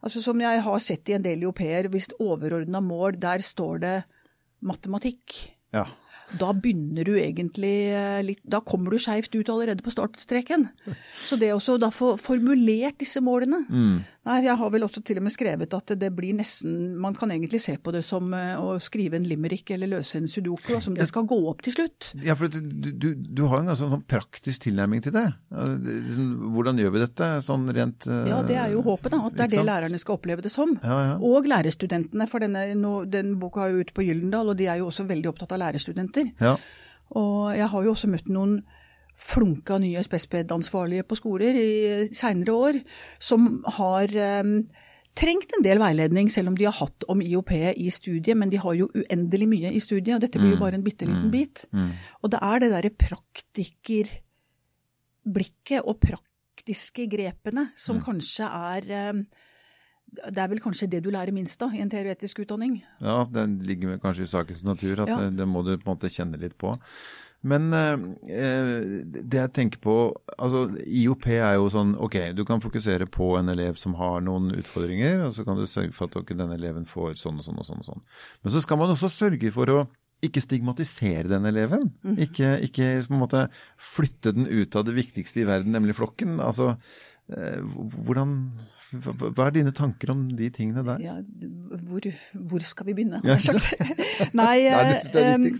altså 0.02 0.22
som 0.24 0.40
jeg 0.42 0.64
har 0.66 0.84
sett 0.84 1.10
i 1.10 1.18
en 1.18 1.26
del 1.26 1.46
IOP-er, 1.46 1.90
hvis 1.92 2.12
overordna 2.18 2.82
mål, 2.84 3.18
der 3.18 3.42
står 3.44 3.82
det 3.86 3.96
matematikk. 4.62 5.40
Ja 5.74 5.88
da 6.36 6.52
begynner 6.52 7.06
du 7.08 7.14
egentlig 7.16 7.72
eh, 7.94 8.20
litt 8.24 8.42
Da 8.44 8.60
kommer 8.64 8.92
du 8.92 9.00
skeivt 9.00 9.32
ut 9.34 9.48
allerede 9.48 9.84
på 9.84 9.92
startstreken. 9.94 10.66
Så 11.24 11.38
det 11.40 11.54
også 11.54 11.78
da 11.80 11.88
få 11.94 12.16
formulert 12.20 12.98
disse 13.00 13.22
målene 13.24 13.64
mm. 13.68 13.98
Nei, 14.28 14.38
Jeg 14.44 14.58
har 14.60 14.72
vel 14.72 14.84
også 14.84 15.00
til 15.06 15.20
og 15.20 15.24
med 15.24 15.32
skrevet 15.32 15.72
at 15.76 15.92
det 15.96 16.10
blir 16.16 16.36
nesten 16.36 16.98
Man 17.00 17.16
kan 17.16 17.32
egentlig 17.32 17.62
se 17.64 17.78
på 17.80 17.94
det 17.94 18.02
som 18.06 18.32
eh, 18.36 18.60
å 18.60 18.76
skrive 18.82 19.16
en 19.18 19.28
limerick 19.28 19.72
eller 19.74 19.90
løse 19.94 20.20
en 20.20 20.28
sudoku, 20.28 20.74
som 20.84 20.96
det 20.96 21.08
skal 21.08 21.26
gå 21.28 21.38
opp 21.48 21.62
til 21.64 21.74
slutt. 21.74 22.10
Ja, 22.24 22.36
for 22.38 22.52
du, 22.52 22.60
du, 22.92 23.08
du 23.14 23.42
har 23.48 23.62
en 23.62 23.70
ganske 23.70 23.88
sånn 23.88 24.04
praktisk 24.08 24.66
tilnærming 24.66 25.02
til 25.04 25.14
det. 25.14 25.24
Liksom, 25.48 26.28
hvordan 26.54 26.80
gjør 26.80 26.92
vi 26.94 27.02
dette 27.02 27.28
sånn 27.46 27.66
rent 27.74 28.08
Ja, 28.28 28.40
det 28.46 28.58
er 28.60 28.74
jo 28.74 28.82
håpet, 28.86 29.12
da. 29.14 29.20
At 29.28 29.36
det 29.38 29.46
er 29.46 29.52
det 29.54 29.64
lærerne 29.68 30.00
skal 30.00 30.18
oppleve 30.18 30.44
det 30.44 30.52
som. 30.52 30.74
Ja, 30.82 30.98
ja. 31.06 31.16
Og 31.24 31.48
lærerstudentene. 31.48 32.28
For 32.30 32.44
denne, 32.44 32.64
den 33.10 33.34
boka 33.40 33.64
er 33.64 33.74
jo 33.74 33.86
ute 33.86 33.96
på 33.96 34.04
Gyldendal, 34.06 34.52
og 34.52 34.58
de 34.58 34.68
er 34.68 34.82
jo 34.82 34.88
også 34.90 35.06
veldig 35.08 35.32
opptatt 35.32 35.54
av 35.56 35.62
lærerstudenter. 35.64 36.17
Ja. 36.40 36.56
Og 37.18 37.56
jeg 37.56 37.68
har 37.72 37.86
jo 37.86 37.92
også 37.94 38.10
møtt 38.12 38.28
noen 38.32 38.58
flunka 39.18 39.78
nye 39.82 40.02
spesped-ansvarlige 40.04 41.02
på 41.08 41.14
skoler 41.18 41.54
i 41.58 41.70
seinere 42.14 42.52
år, 42.54 42.74
som 43.18 43.64
har 43.78 44.06
um, 44.44 44.52
trengt 45.18 45.50
en 45.56 45.64
del 45.66 45.78
veiledning, 45.82 46.26
selv 46.30 46.48
om 46.52 46.56
de 46.58 46.68
har 46.68 46.76
hatt 46.78 47.00
om 47.10 47.18
IOP 47.24 47.52
i 47.74 47.88
studiet. 47.94 48.36
Men 48.38 48.50
de 48.52 48.58
har 48.62 48.74
jo 48.78 48.86
uendelig 48.94 49.48
mye 49.50 49.70
i 49.74 49.80
studiet, 49.82 50.16
og 50.16 50.22
dette 50.22 50.38
blir 50.38 50.52
jo 50.54 50.60
mm. 50.60 50.64
bare 50.64 50.76
en 50.78 50.86
bitte 50.86 51.04
liten 51.08 51.26
mm. 51.26 51.34
bit. 51.34 51.56
Mm. 51.74 51.90
Og 52.22 52.26
det 52.34 52.40
er 52.50 52.56
det 52.62 52.70
derre 52.76 52.98
praktikerblikket 53.02 55.80
og 55.82 55.94
praktiske 56.04 57.02
grepene 57.10 57.64
som 57.78 57.96
mm. 57.98 58.04
kanskje 58.06 58.46
er 58.46 58.82
um, 59.10 59.20
det 60.08 60.40
er 60.40 60.50
vel 60.50 60.62
kanskje 60.62 60.88
det 60.90 61.02
du 61.04 61.10
lærer 61.12 61.34
minst 61.36 61.60
av 61.62 61.74
i 61.76 61.82
en 61.84 61.90
teoretisk 61.92 62.42
utdanning? 62.44 62.80
Ja, 63.04 63.22
det 63.30 63.46
ligger 63.68 63.98
kanskje 64.02 64.26
i 64.26 64.30
sakens 64.30 64.64
natur 64.66 65.04
at 65.04 65.12
ja. 65.12 65.18
det, 65.22 65.36
det, 65.40 65.48
må 65.48 65.62
du 65.66 65.74
på 65.76 65.84
en 65.84 65.96
måte 65.96 66.12
kjenne 66.12 66.40
litt 66.40 66.56
på. 66.60 66.74
Men 67.46 67.68
eh, 67.70 67.94
det 69.22 69.38
jeg 69.38 69.52
tenker 69.54 69.82
på 69.82 69.94
altså 70.34 70.64
IOP 70.82 71.28
er 71.36 71.54
jo 71.54 71.68
sånn 71.70 71.92
ok, 71.94 72.16
du 72.34 72.42
kan 72.48 72.62
fokusere 72.64 73.06
på 73.14 73.30
en 73.38 73.52
elev 73.52 73.78
som 73.78 73.94
har 74.00 74.24
noen 74.26 74.50
utfordringer, 74.56 75.22
og 75.28 75.36
så 75.36 75.46
kan 75.46 75.60
du 75.60 75.68
sørge 75.70 75.94
for 75.94 76.10
at 76.10 76.18
okay, 76.18 76.38
denne 76.38 76.58
eleven 76.58 76.88
får 76.88 77.14
sånn 77.20 77.38
og 77.38 77.46
sånn 77.46 77.62
og 77.62 77.68
sånn. 77.68 77.84
og 77.84 77.90
sånn. 77.92 78.04
Men 78.42 78.56
så 78.56 78.64
skal 78.64 78.80
man 78.82 78.94
også 78.96 79.12
sørge 79.12 79.54
for 79.54 79.70
å 79.70 79.84
ikke 80.24 80.42
stigmatisere 80.42 81.30
den 81.30 81.46
eleven. 81.46 81.92
Mm. 82.02 82.16
Ikke, 82.26 82.56
ikke 82.66 82.88
på 83.06 83.14
en 83.14 83.22
måte 83.22 83.44
flytte 83.78 84.34
den 84.34 84.48
ut 84.50 84.74
av 84.74 84.88
det 84.88 84.96
viktigste 84.96 85.44
i 85.44 85.46
verden, 85.46 85.70
nemlig 85.76 85.94
flokken. 85.94 86.40
Altså, 86.42 86.74
hvordan 87.28 88.34
hva 88.88 89.48
er 89.48 89.52
dine 89.52 89.72
tanker 89.76 90.14
om 90.14 90.22
de 90.32 90.48
tingene 90.54 90.80
der? 90.86 91.00
Ja, 91.04 91.16
hvor, 91.90 92.06
hvor, 92.48 92.62
skal 92.64 92.88
vi 92.88 92.94
begynne? 92.96 93.20
Ja, 93.26 93.36
Nei, 94.40 94.62
det 94.64 94.70
er, 94.72 94.94
er 95.20 95.34
eh, 95.34 95.58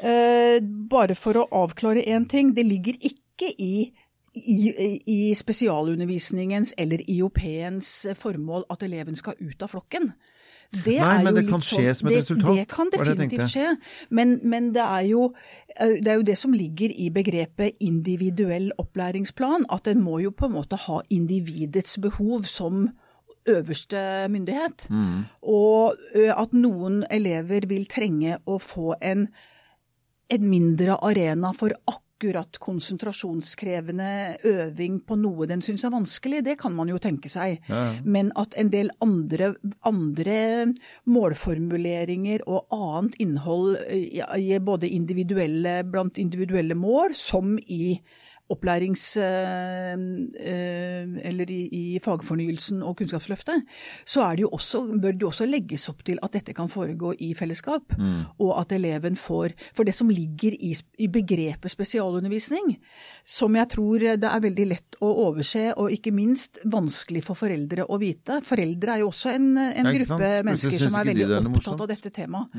eh, 0.00 0.56
bare 0.64 1.16
for 1.18 1.36
å 1.36 1.46
avklare 1.60 2.06
én 2.08 2.24
ting. 2.30 2.54
Det 2.56 2.64
ligger 2.64 2.96
ikke 3.04 3.50
i, 3.60 3.90
i, 4.32 4.56
i 5.04 5.18
spesialundervisningens 5.36 6.72
eller 6.80 7.04
IOP-ens 7.04 7.92
formål 8.16 8.64
at 8.72 8.86
eleven 8.88 9.18
skal 9.18 9.36
ut 9.44 9.66
av 9.66 9.74
flokken. 9.74 10.14
Det 10.70 11.00
Nei, 11.02 11.22
men 11.26 11.34
det 11.34 11.48
kan 11.48 11.62
skje 11.64 11.82
sånn- 11.82 11.96
som 11.98 12.08
et 12.08 12.14
det, 12.14 12.18
resultat, 12.22 12.56
Det 12.56 12.68
kan 12.70 12.90
det 12.90 12.98
definitivt 13.00 13.50
skje. 13.50 13.76
Men, 14.10 14.38
men 14.42 14.72
det, 14.72 14.84
er 14.84 15.06
jo, 15.08 15.34
det 15.76 16.06
er 16.06 16.20
jo 16.20 16.26
det 16.28 16.38
som 16.38 16.52
ligger 16.54 16.94
i 16.94 17.08
begrepet 17.10 17.80
individuell 17.80 18.70
opplæringsplan. 18.78 19.66
At 19.68 19.90
en 19.90 20.02
må 20.02 20.20
jo 20.22 20.30
på 20.30 20.46
en 20.46 20.54
måte 20.54 20.78
ha 20.78 21.00
individets 21.10 21.98
behov 21.98 22.46
som 22.46 22.86
øverste 23.50 24.28
myndighet. 24.30 24.86
Mm. 24.90 25.24
Og 25.42 25.98
at 26.14 26.54
noen 26.54 27.02
elever 27.10 27.66
vil 27.66 27.88
trenge 27.90 28.38
å 28.46 28.60
få 28.62 28.94
en, 29.02 29.26
en 30.30 30.48
mindre 30.48 31.00
arena 31.02 31.50
for 31.56 31.74
akkurat 31.82 32.06
konsentrasjonskrevende 32.60 34.38
øving 34.44 35.00
på 35.06 35.16
noe 35.16 35.46
den 35.50 35.62
syns 35.62 35.84
er 35.84 35.94
vanskelig, 35.94 36.44
det 36.44 36.58
kan 36.60 36.74
man 36.76 36.88
jo 36.88 36.98
tenke 36.98 37.28
seg. 37.32 37.60
Ja. 37.68 37.92
Men 38.04 38.32
at 38.36 38.54
en 38.60 38.70
del 38.72 38.90
andre, 39.00 39.54
andre 39.88 40.72
målformuleringer 41.08 42.44
og 42.46 42.66
annet 42.70 43.16
innhold 43.18 43.78
i 43.90 44.58
både 44.60 44.88
individuelle, 44.88 45.80
blant 45.84 46.18
individuelle 46.18 46.74
mål, 46.74 47.14
som 47.16 47.56
i 47.66 48.00
opplærings... 48.50 49.04
eh, 49.20 49.94
eh, 50.40 51.18
eller 51.30 51.50
i, 51.50 51.60
i 51.70 51.84
fagfornyelsen 52.02 52.82
og 52.86 52.96
Kunnskapsløftet, 52.98 53.64
så 54.08 54.24
er 54.26 54.38
det 54.38 54.44
jo 54.46 54.50
også, 54.56 54.82
bør 55.00 55.14
det 55.14 55.24
jo 55.24 55.30
også 55.30 55.48
legges 55.48 55.88
opp 55.92 56.02
til 56.06 56.20
at 56.24 56.34
dette 56.36 56.54
kan 56.56 56.70
foregå 56.70 57.14
i 57.18 57.32
fellesskap. 57.38 57.94
Og 58.40 58.52
at 58.60 58.72
eleven 58.76 59.16
får 59.16 59.54
For 59.76 59.86
det 59.86 59.94
som 59.94 60.10
ligger 60.10 60.54
i, 60.54 60.72
i 60.98 61.08
begrepet 61.12 61.72
spesialundervisning, 61.72 62.74
som 63.24 63.56
jeg 63.56 63.68
tror 63.74 64.04
det 64.20 64.28
er 64.28 64.44
veldig 64.44 64.66
lett 64.70 64.98
å 65.00 65.10
overse, 65.28 65.70
og 65.76 65.92
ikke 65.94 66.12
minst 66.14 66.60
vanskelig 66.70 67.22
for 67.26 67.38
foreldre 67.38 67.86
å 67.86 67.98
vite. 68.00 68.40
Foreldre 68.46 68.96
er 68.96 69.04
jo 69.04 69.10
også 69.10 69.34
en, 69.34 69.50
en 69.58 69.88
sant? 69.88 69.96
gruppe 69.98 70.30
mennesker 70.46 70.78
som 70.84 70.98
er 71.00 71.10
veldig 71.12 71.28
opptatt 71.54 71.84
av 71.86 71.90
dette 71.90 72.12
temaet. 72.14 72.54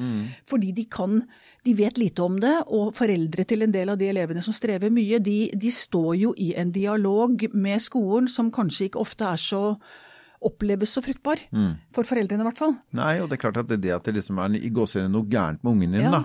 Fordi 0.50 0.72
de 0.76 0.88
kan 0.92 1.22
De 1.64 1.74
vet 1.78 1.98
lite 2.02 2.24
om 2.26 2.40
det, 2.42 2.54
og 2.74 2.94
foreldre 2.98 3.44
til 3.46 3.62
en 3.62 3.74
del 3.74 3.92
av 3.94 3.98
de 4.02 4.08
elevene 4.10 4.42
som 4.42 4.54
strever 4.56 4.90
mye, 4.94 5.20
de, 5.22 5.52
de 5.54 5.70
står 5.72 6.16
jo 6.18 6.32
i 6.42 6.54
en 6.58 6.72
dialog 6.74 7.44
med 7.54 7.84
skolen 7.86 8.28
som 8.32 8.50
kanskje 8.54 8.88
ikke 8.90 9.02
ofte 9.04 9.28
er 9.30 9.38
så 9.38 9.62
oppleves 10.42 10.96
så 10.98 11.04
fruktbar. 11.06 11.38
For 11.94 12.08
foreldrene 12.10 12.42
i 12.42 12.48
hvert 12.50 12.58
fall. 12.58 12.74
Nei, 12.98 13.20
og 13.22 13.30
det 13.30 13.38
er 13.38 13.44
klart 13.44 13.60
at 13.62 13.70
det, 13.70 13.78
er 13.78 13.84
det 13.86 13.94
at 14.00 14.08
det 14.10 14.16
liksom 14.18 14.42
er 14.42 14.58
i 14.58 14.72
noe 14.74 15.30
gærent 15.30 15.62
med 15.62 15.76
ungen 15.76 15.92
din, 15.92 16.02
Ja. 16.02 16.12
da. 16.12 16.24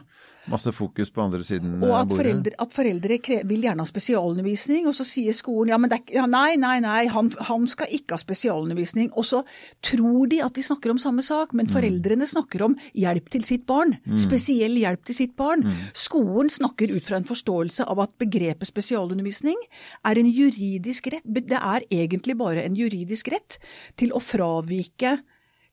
Masse 0.51 0.73
fokus 0.75 1.11
på 1.11 1.23
andre 1.25 1.43
siden 1.47 1.81
Og 1.83 1.93
at 1.97 2.09
bordet. 2.09 2.19
foreldre, 2.21 2.53
at 2.63 2.75
foreldre 2.77 3.19
vil 3.49 3.65
gjerne 3.67 3.83
ha 3.83 3.89
spesialundervisning, 3.91 4.87
og 4.87 4.95
så 4.95 5.07
sier 5.07 5.35
skolen 5.37 5.73
ja, 5.73 5.79
men 5.83 5.91
det 5.91 5.99
er, 5.99 6.15
ja, 6.21 6.27
nei, 6.31 6.57
nei, 6.61 6.79
nei, 6.85 7.07
han, 7.13 7.31
han 7.49 7.67
skal 7.71 7.91
ikke 7.97 8.15
ha 8.15 8.23
spesialundervisning. 8.23 9.11
Og 9.19 9.27
så 9.27 9.43
tror 9.85 10.31
de 10.31 10.41
at 10.45 10.55
de 10.57 10.65
snakker 10.67 10.95
om 10.95 11.01
samme 11.03 11.25
sak, 11.27 11.55
men 11.57 11.71
foreldrene 11.71 12.29
snakker 12.31 12.67
om 12.69 12.77
hjelp 12.95 13.31
til 13.35 13.47
sitt 13.49 13.67
barn. 13.69 13.97
Spesiell 14.21 14.77
hjelp 14.79 15.05
til 15.09 15.19
sitt 15.19 15.37
barn. 15.39 15.67
Skolen 15.97 16.51
snakker 16.53 16.95
ut 16.95 17.07
fra 17.07 17.21
en 17.21 17.29
forståelse 17.29 17.87
av 17.91 18.05
at 18.07 18.15
begrepet 18.23 18.71
spesialundervisning 18.71 19.59
er 20.07 20.21
en 20.21 20.31
juridisk 20.31 21.11
rett. 21.15 21.27
Det 21.27 21.59
er 21.59 21.87
egentlig 21.91 22.37
bare 22.39 22.65
en 22.67 22.77
juridisk 22.79 23.33
rett 23.35 23.59
til 23.99 24.15
å 24.15 24.23
fravike 24.23 25.19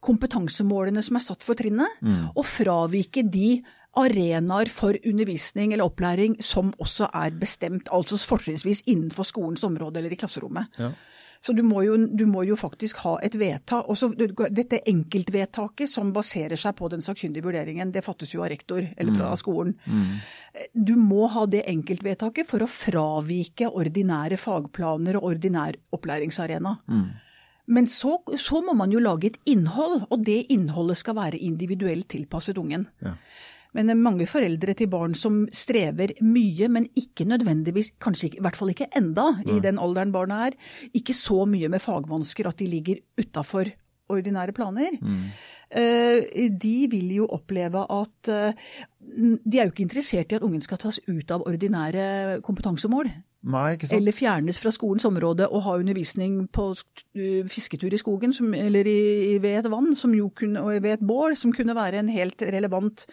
kompetansemålene 0.04 1.00
som 1.06 1.16
er 1.16 1.24
satt 1.24 1.46
for 1.46 1.56
trinnet, 1.60 2.02
og 2.36 2.44
fravike 2.48 3.24
de 3.24 3.62
arenaer 4.00 4.70
for 4.74 4.98
undervisning 5.06 5.74
eller 5.74 5.86
opplæring 5.86 6.38
som 6.42 6.74
også 6.82 7.10
er 7.14 7.34
bestemt, 7.38 7.92
altså 7.94 8.18
fortrinnsvis 8.18 8.84
innenfor 8.90 9.28
skolens 9.28 9.64
område 9.64 10.02
eller 10.02 10.14
i 10.14 10.20
klasserommet. 10.20 10.80
Ja. 10.80 10.94
Så 11.44 11.52
du 11.52 11.60
må, 11.68 11.82
jo, 11.84 11.98
du 12.08 12.24
må 12.30 12.46
jo 12.48 12.56
faktisk 12.56 13.02
ha 13.04 13.18
et 13.26 13.34
vedtak. 13.36 13.90
Også, 13.92 14.14
dette 14.16 14.80
enkeltvedtaket 14.88 15.92
som 15.92 16.14
baserer 16.16 16.56
seg 16.60 16.78
på 16.78 16.88
den 16.94 17.04
sakkyndige 17.04 17.44
vurderingen, 17.44 17.92
det 17.92 18.06
fattes 18.06 18.32
jo 18.32 18.46
av 18.46 18.54
rektor 18.54 18.80
eller 18.80 19.18
fra 19.18 19.34
skolen. 19.36 19.74
Du 20.72 20.94
må 20.96 21.28
ha 21.34 21.44
det 21.52 21.66
enkeltvedtaket 21.68 22.48
for 22.48 22.64
å 22.64 22.70
fravike 22.72 23.68
ordinære 23.68 24.40
fagplaner 24.40 25.20
og 25.20 25.34
ordinær 25.34 25.76
opplæringsarena. 25.92 26.78
Men 27.76 27.92
så, 27.92 28.18
så 28.40 28.64
må 28.64 28.76
man 28.80 28.96
jo 28.96 29.04
lage 29.04 29.34
et 29.34 29.42
innhold, 29.44 30.06
og 30.12 30.24
det 30.24 30.46
innholdet 30.52 31.00
skal 31.00 31.20
være 31.20 31.44
individuelt 31.44 32.08
tilpasset 32.12 32.60
ungen. 32.60 32.88
Ja. 33.04 33.18
Men 33.74 33.88
det 33.90 33.96
er 33.96 34.02
mange 34.06 34.28
foreldre 34.30 34.74
til 34.78 34.88
barn 34.92 35.14
som 35.18 35.44
strever 35.52 36.14
mye, 36.22 36.68
men 36.70 36.86
ikke 37.00 37.26
nødvendigvis, 37.30 37.94
kanskje 38.02 38.32
i 38.36 38.42
hvert 38.44 38.56
fall 38.60 38.70
ikke 38.74 38.90
enda, 38.96 39.32
i 39.50 39.60
den 39.64 39.80
alderen 39.82 40.12
barna 40.14 40.44
er, 40.48 40.58
ikke 40.94 41.14
så 41.18 41.44
mye 41.50 41.70
med 41.74 41.82
fagvansker 41.82 42.48
at 42.52 42.58
de 42.62 42.68
ligger 42.70 43.02
utafor 43.20 43.72
ordinære 44.14 44.54
planer. 44.54 44.98
Mm. 45.02 45.30
De 46.62 46.74
vil 46.92 47.12
jo 47.16 47.26
oppleve 47.34 47.82
at 47.90 48.30
eh, 48.30 48.74
De 49.44 49.58
er 49.60 49.66
jo 49.68 49.72
ikke 49.74 49.84
interessert 49.88 50.32
i 50.32 50.38
at 50.38 50.44
ungen 50.46 50.62
skal 50.64 50.80
tas 50.80 51.00
ut 51.10 51.32
av 51.34 51.44
ordinære 51.50 52.40
kompetansemål. 52.46 53.10
Nei, 53.44 53.74
ikke 53.76 53.90
sant? 53.90 53.98
Eller 53.98 54.16
fjernes 54.16 54.60
fra 54.64 54.72
skolens 54.72 55.04
område 55.10 55.50
og 55.52 55.66
ha 55.66 55.74
undervisning 55.82 56.46
på 56.56 56.70
eh, 57.18 57.42
fisketur 57.52 57.92
i 57.92 58.00
skogen 58.00 58.32
som, 58.36 58.54
eller 58.56 58.88
i, 58.88 59.00
i- 59.34 59.42
ved 59.44 59.60
et 59.64 59.72
vann 59.74 59.92
som 60.00 60.14
jo 60.16 60.30
kunne, 60.36 60.62
og 60.64 60.78
ved 60.86 60.94
et 61.00 61.04
bål, 61.04 61.36
som 61.40 61.52
kunne 61.56 61.76
være 61.76 62.00
en 62.00 62.12
helt 62.14 62.46
relevant 62.56 63.04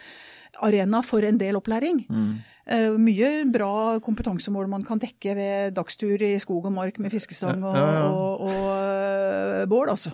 arena 0.67 1.03
for 1.07 1.25
en 1.27 1.39
del 1.41 1.59
opplæring. 1.59 2.05
Eh, 2.71 2.93
mye 3.03 3.31
bra 3.51 3.99
kompetansemål 4.05 4.69
man 4.71 4.85
kan 4.87 5.01
dekke 5.03 5.33
ved 5.35 5.75
dagstur 5.75 6.21
i 6.23 6.37
skog 6.39 6.69
og 6.69 6.75
mark 6.77 7.01
med 7.03 7.11
fiskestang 7.11 7.65
og, 7.65 7.75
Ja, 7.75 7.81
ja, 7.83 7.95
ja. 7.97 8.11
og, 8.13 8.45
og 8.47 8.67
uh, 8.71 9.65
bål, 9.67 9.91
altså. 9.91 10.13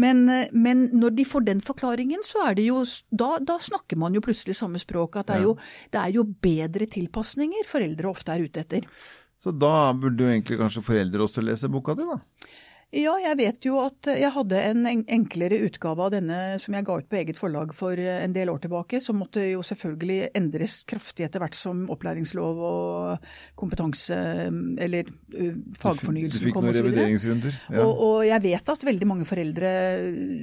Men, 0.00 0.22
eh, 0.30 0.48
men 0.52 0.86
når 0.96 1.12
de 1.18 1.26
får 1.28 1.44
den 1.50 1.60
forklaringen, 1.60 2.22
så 2.24 2.46
er 2.48 2.56
det 2.56 2.68
jo 2.70 2.84
Da, 3.10 3.36
da 3.44 3.58
snakker 3.60 3.98
man 4.00 4.14
jo 4.14 4.22
plutselig 4.24 4.56
samme 4.56 4.80
språk. 4.80 5.18
At 5.20 5.28
det 5.28 5.36
er, 5.36 5.42
jo, 5.42 5.56
det 5.92 6.00
er 6.00 6.16
jo 6.16 6.24
bedre 6.24 6.88
tilpasninger 6.88 7.68
foreldre 7.68 8.08
ofte 8.08 8.32
er 8.32 8.46
ute 8.46 8.64
etter. 8.64 8.88
Så 9.36 9.52
da 9.52 9.92
burde 9.92 10.22
jo 10.22 10.30
egentlig 10.30 10.60
kanskje 10.60 10.86
foreldre 10.86 11.26
også 11.26 11.44
lese 11.44 11.68
boka 11.68 11.96
di, 11.98 12.06
da. 12.08 12.20
Ja, 12.92 13.14
jeg 13.22 13.38
vet 13.38 13.64
jo 13.64 13.78
at 13.80 14.04
jeg 14.04 14.28
hadde 14.34 14.58
en 14.68 14.82
en- 14.86 15.04
enklere 15.08 15.56
utgave 15.64 16.02
av 16.04 16.10
denne 16.12 16.58
som 16.60 16.74
jeg 16.76 16.84
ga 16.84 16.98
ut 17.00 17.06
på 17.08 17.16
eget 17.22 17.38
forlag 17.40 17.70
for 17.72 17.92
eh, 17.96 18.18
en 18.24 18.34
del 18.34 18.50
år 18.52 18.60
tilbake, 18.60 19.00
som 19.00 19.16
måtte 19.16 19.40
jo 19.48 19.62
selvfølgelig 19.64 20.28
endres 20.36 20.74
kraftig 20.84 21.24
etter 21.24 21.40
hvert 21.40 21.56
som 21.56 21.86
opplæringslov 21.88 22.60
og 22.68 23.24
kompetanse, 23.56 24.12
eller 24.76 25.08
fagfornyelsen 25.80 26.52
kom. 26.52 26.66
Du 26.68 26.72
fikk 26.72 26.82
noen 26.82 26.84
revideringsrunder. 26.84 27.56
Ja. 27.72 27.86
Og, 27.86 28.02
og 28.04 28.26
jeg 28.28 28.44
vet 28.44 28.72
at 28.74 28.84
veldig 28.84 29.08
mange 29.08 29.24
foreldre 29.30 29.72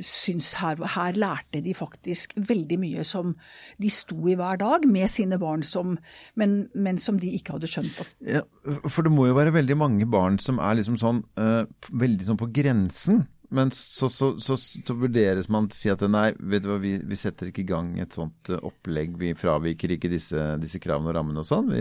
syns 0.09 0.49
her, 0.57 0.81
her 0.95 1.19
lærte 1.21 1.61
de 1.61 1.75
faktisk 1.77 2.33
veldig 2.49 2.79
mye 2.81 3.05
som 3.05 3.35
de 3.77 3.93
sto 3.93 4.17
i 4.25 4.33
hver 4.39 4.57
dag 4.63 4.89
med 4.89 5.05
sine 5.13 5.37
barn, 5.37 5.61
som, 5.61 5.99
men, 6.33 6.57
men 6.73 6.97
som 6.97 7.21
de 7.21 7.29
ikke 7.37 7.59
hadde 7.59 7.69
skjønt. 7.69 8.01
Ja, 8.25 8.41
for 8.89 9.05
det 9.05 9.13
må 9.13 9.29
jo 9.29 9.37
være 9.37 9.53
veldig 9.53 9.77
mange 9.77 10.09
barn 10.09 10.41
som 10.41 10.57
er 10.57 10.79
liksom 10.81 10.97
sånn 10.97 11.21
veldig 11.37 12.25
sånn 12.25 12.38
på 12.39 12.49
grensen. 12.55 13.25
Men 13.49 13.71
så, 13.71 14.09
så, 14.09 14.39
så, 14.39 14.57
så 14.57 14.93
vurderes 14.93 15.49
man 15.49 15.65
å 15.65 15.73
si 15.73 15.89
at 15.89 16.03
nei, 16.05 16.27
vet 16.37 16.61
du 16.63 16.69
hva, 16.69 16.77
vi, 16.81 16.93
vi 17.01 17.17
setter 17.17 17.49
ikke 17.49 17.63
i 17.63 17.69
gang 17.71 17.95
et 18.01 18.13
sånt 18.13 18.51
eh, 18.53 18.61
opplegg. 18.65 19.15
Vi 19.17 19.31
fraviker 19.37 19.95
ikke 19.95 20.11
disse, 20.11 20.43
disse 20.61 20.81
kravene 20.81 21.09
og 21.09 21.17
rammene 21.17 21.41
og 21.41 21.47
sånn. 21.49 21.71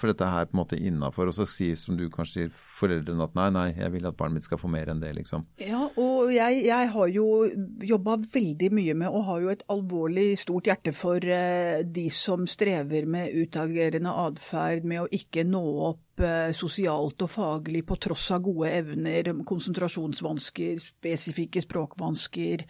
For 0.00 0.10
dette 0.10 0.26
er 0.26 0.34
her 0.34 0.48
på 0.50 0.56
en 0.56 0.62
måte 0.64 0.78
innafor. 0.78 1.30
Og 1.30 1.36
så 1.36 1.46
sier, 1.50 1.78
som 1.78 1.98
du 1.98 2.08
kanskje 2.12 2.34
sier, 2.40 2.50
foreldrene 2.80 3.28
at 3.28 3.38
nei, 3.38 3.48
nei, 3.54 3.66
jeg 3.78 3.94
vil 3.94 4.10
at 4.10 4.18
barnet 4.18 4.40
mitt 4.40 4.48
skal 4.48 4.58
få 4.58 4.70
mer 4.74 4.90
enn 4.90 5.02
det, 5.04 5.12
liksom. 5.20 5.46
Ja, 5.62 5.84
og 5.86 6.34
jeg, 6.34 6.64
jeg 6.66 6.90
har 6.96 7.14
jo 7.14 7.28
jobba 7.94 8.18
veldig 8.34 8.72
mye 8.74 8.98
med, 9.04 9.10
og 9.12 9.28
har 9.30 9.44
jo 9.44 9.54
et 9.54 9.62
alvorlig 9.70 10.26
stort 10.42 10.66
hjerte 10.70 10.96
for 10.98 11.22
eh, 11.22 11.84
de 11.86 12.08
som 12.10 12.48
strever 12.50 13.06
med 13.06 13.30
utagerende 13.38 14.18
atferd, 14.24 14.82
med 14.82 15.04
å 15.04 15.10
ikke 15.14 15.46
nå 15.46 15.62
opp 15.92 16.03
eh, 16.20 16.52
sosialt 16.54 17.22
og 17.24 17.30
faglig 17.30 17.84
på 17.86 17.96
tross 18.00 18.28
av 18.34 18.42
gode 18.44 18.70
evner, 18.70 19.32
konsentrasjonsvansker, 19.46 20.78
spesifikke 20.82 21.62
språkvansker, 21.64 22.66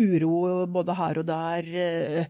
uro 0.00 0.66
både 0.66 0.96
her 0.98 1.22
og 1.22 1.26
der, 1.26 1.70
eh, 1.84 2.24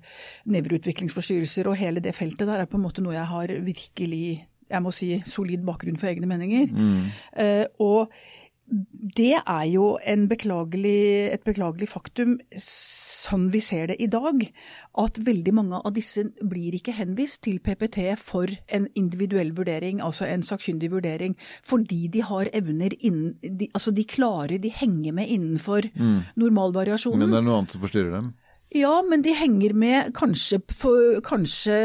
nevroutviklingsforstyrrelser 0.46 1.70
og 1.70 1.76
hele 1.76 2.00
det 2.00 2.14
feltet 2.14 2.48
der 2.48 2.60
er 2.60 2.66
på 2.66 2.76
en 2.76 2.84
måte 2.84 3.02
noe 3.02 3.14
jeg 3.14 3.26
har 3.26 3.54
virkelig, 3.64 4.46
jeg 4.70 4.82
må 4.82 4.92
si, 4.92 5.22
solid 5.26 5.64
bakgrunn 5.66 5.98
for 5.98 6.08
egne 6.12 6.26
meninger. 6.30 6.68
Eh, 7.36 7.66
og 7.78 8.12
det 8.70 9.34
er 9.40 9.64
jo 9.66 9.98
en 10.06 10.26
beklagelig, 10.30 11.32
et 11.34 11.42
beklagelig 11.46 11.88
faktum, 11.90 12.36
sånn 12.62 13.48
vi 13.50 13.62
ser 13.64 13.90
det 13.90 13.96
i 14.02 14.08
dag, 14.10 14.44
at 15.02 15.18
veldig 15.26 15.54
mange 15.56 15.80
av 15.80 15.94
disse 15.96 16.24
blir 16.40 16.76
ikke 16.78 16.94
henvist 16.98 17.42
til 17.46 17.58
PPT 17.64 18.14
for 18.20 18.50
en 18.70 18.86
individuell 18.98 19.50
vurdering, 19.56 20.02
altså 20.04 20.28
en 20.28 20.44
sakkyndig 20.46 20.92
vurdering, 20.94 21.34
fordi 21.66 22.04
de 22.14 22.22
har 22.26 22.52
evner 22.54 22.94
innen 23.00 23.34
de, 23.42 23.68
Altså 23.74 23.92
de 23.94 24.04
klarer, 24.04 24.58
de 24.58 24.70
henger 24.74 25.12
med 25.14 25.28
innenfor 25.30 25.86
Men 25.94 26.24
normalvariasjonen. 26.36 27.30
det 27.30 27.38
er 27.38 27.46
noe 27.46 27.58
annet 27.60 27.74
som 27.74 27.82
forstyrrer 27.82 28.14
dem. 28.16 28.32
Ja, 28.70 29.00
men 29.02 29.22
de 29.22 29.32
henger 29.34 29.72
med 29.74 30.12
kanskje, 30.14 30.60
for, 30.78 31.16
kanskje, 31.26 31.78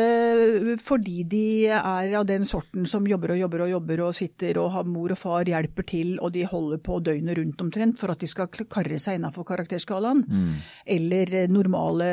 fordi 0.86 1.24
de 1.25 1.46
er 1.74 2.12
av 2.20 2.27
den 2.30 2.46
sorten 2.46 2.86
som 2.86 3.08
jobber 3.10 3.34
og 3.34 3.39
jobber 3.42 3.63
og 3.65 3.72
jobber 3.72 4.04
og 4.06 4.18
sitter 4.18 4.60
og 4.62 4.70
har 4.75 4.86
mor 4.86 5.15
og 5.15 5.18
far 5.18 5.50
hjelper 5.50 5.88
til, 5.89 6.13
og 6.22 6.36
de 6.36 6.46
holder 6.46 6.84
på 6.86 7.00
døgnet 7.08 7.39
rundt 7.39 7.65
omtrent 7.65 7.98
for 7.98 8.13
at 8.13 8.22
de 8.22 8.30
skal 8.30 8.51
karre 8.70 9.01
seg 9.01 9.18
innafor 9.18 9.48
karakterskalaen. 9.50 10.22
Mm. 10.30 10.56
Eller 10.98 11.36
normale 11.50 12.12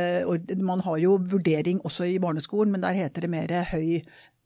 Man 0.56 0.80
har 0.86 0.96
jo 1.04 1.18
vurdering 1.20 1.84
også 1.84 2.08
i 2.08 2.20
barneskolen, 2.22 2.72
men 2.72 2.86
der 2.86 2.96
heter 2.96 3.26
det 3.26 3.32
mer 3.32 3.52
høy 3.74 4.00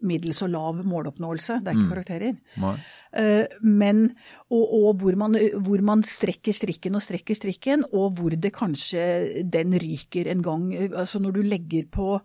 middels 0.04 0.42
og 0.44 0.50
lav 0.52 0.82
måloppnåelse. 0.84 1.60
Det 1.62 1.70
er 1.70 1.76
ikke 1.78 1.86
mm. 1.86 1.92
karakterer. 1.94 2.40
Nei. 2.60 2.76
Eh, 3.16 3.46
men, 3.64 4.10
og, 4.52 4.64
og 4.76 5.00
hvor, 5.00 5.16
man, 5.18 5.36
hvor, 5.64 5.80
man, 5.84 6.02
strekker 6.06 6.54
strikken 6.56 6.98
og 6.98 7.04
strekker 7.04 7.38
strikken, 7.38 7.84
og 7.96 8.18
hvor 8.18 8.34
det 8.36 8.52
kanskje 8.54 9.44
den 9.52 9.74
ryker 9.80 10.28
en 10.30 10.42
gang. 10.44 10.68
Altså 10.86 11.20
når 11.22 11.38
du 11.38 11.40
legger 11.46 11.86
på, 11.92 12.18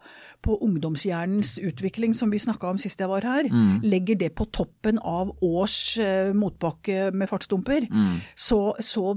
på 0.44 0.58
ungdomshjernens 0.66 1.58
utvikling, 1.64 2.16
som 2.18 2.32
vi 2.34 2.42
snakka 2.42 2.74
om 2.74 2.82
sist 2.82 3.02
jeg 3.02 3.12
var 3.12 3.26
her, 3.28 3.48
mm. 3.48 3.82
legger 3.88 4.20
det 4.20 4.34
på 4.38 4.48
toppen 4.54 5.00
av 5.00 5.32
års 5.46 5.96
uh, 6.02 6.32
motbakke 6.36 7.10
med 7.16 7.30
fartsdumper, 7.30 7.88
mm. 7.90 8.18
så, 8.36 8.62
så, 8.80 9.14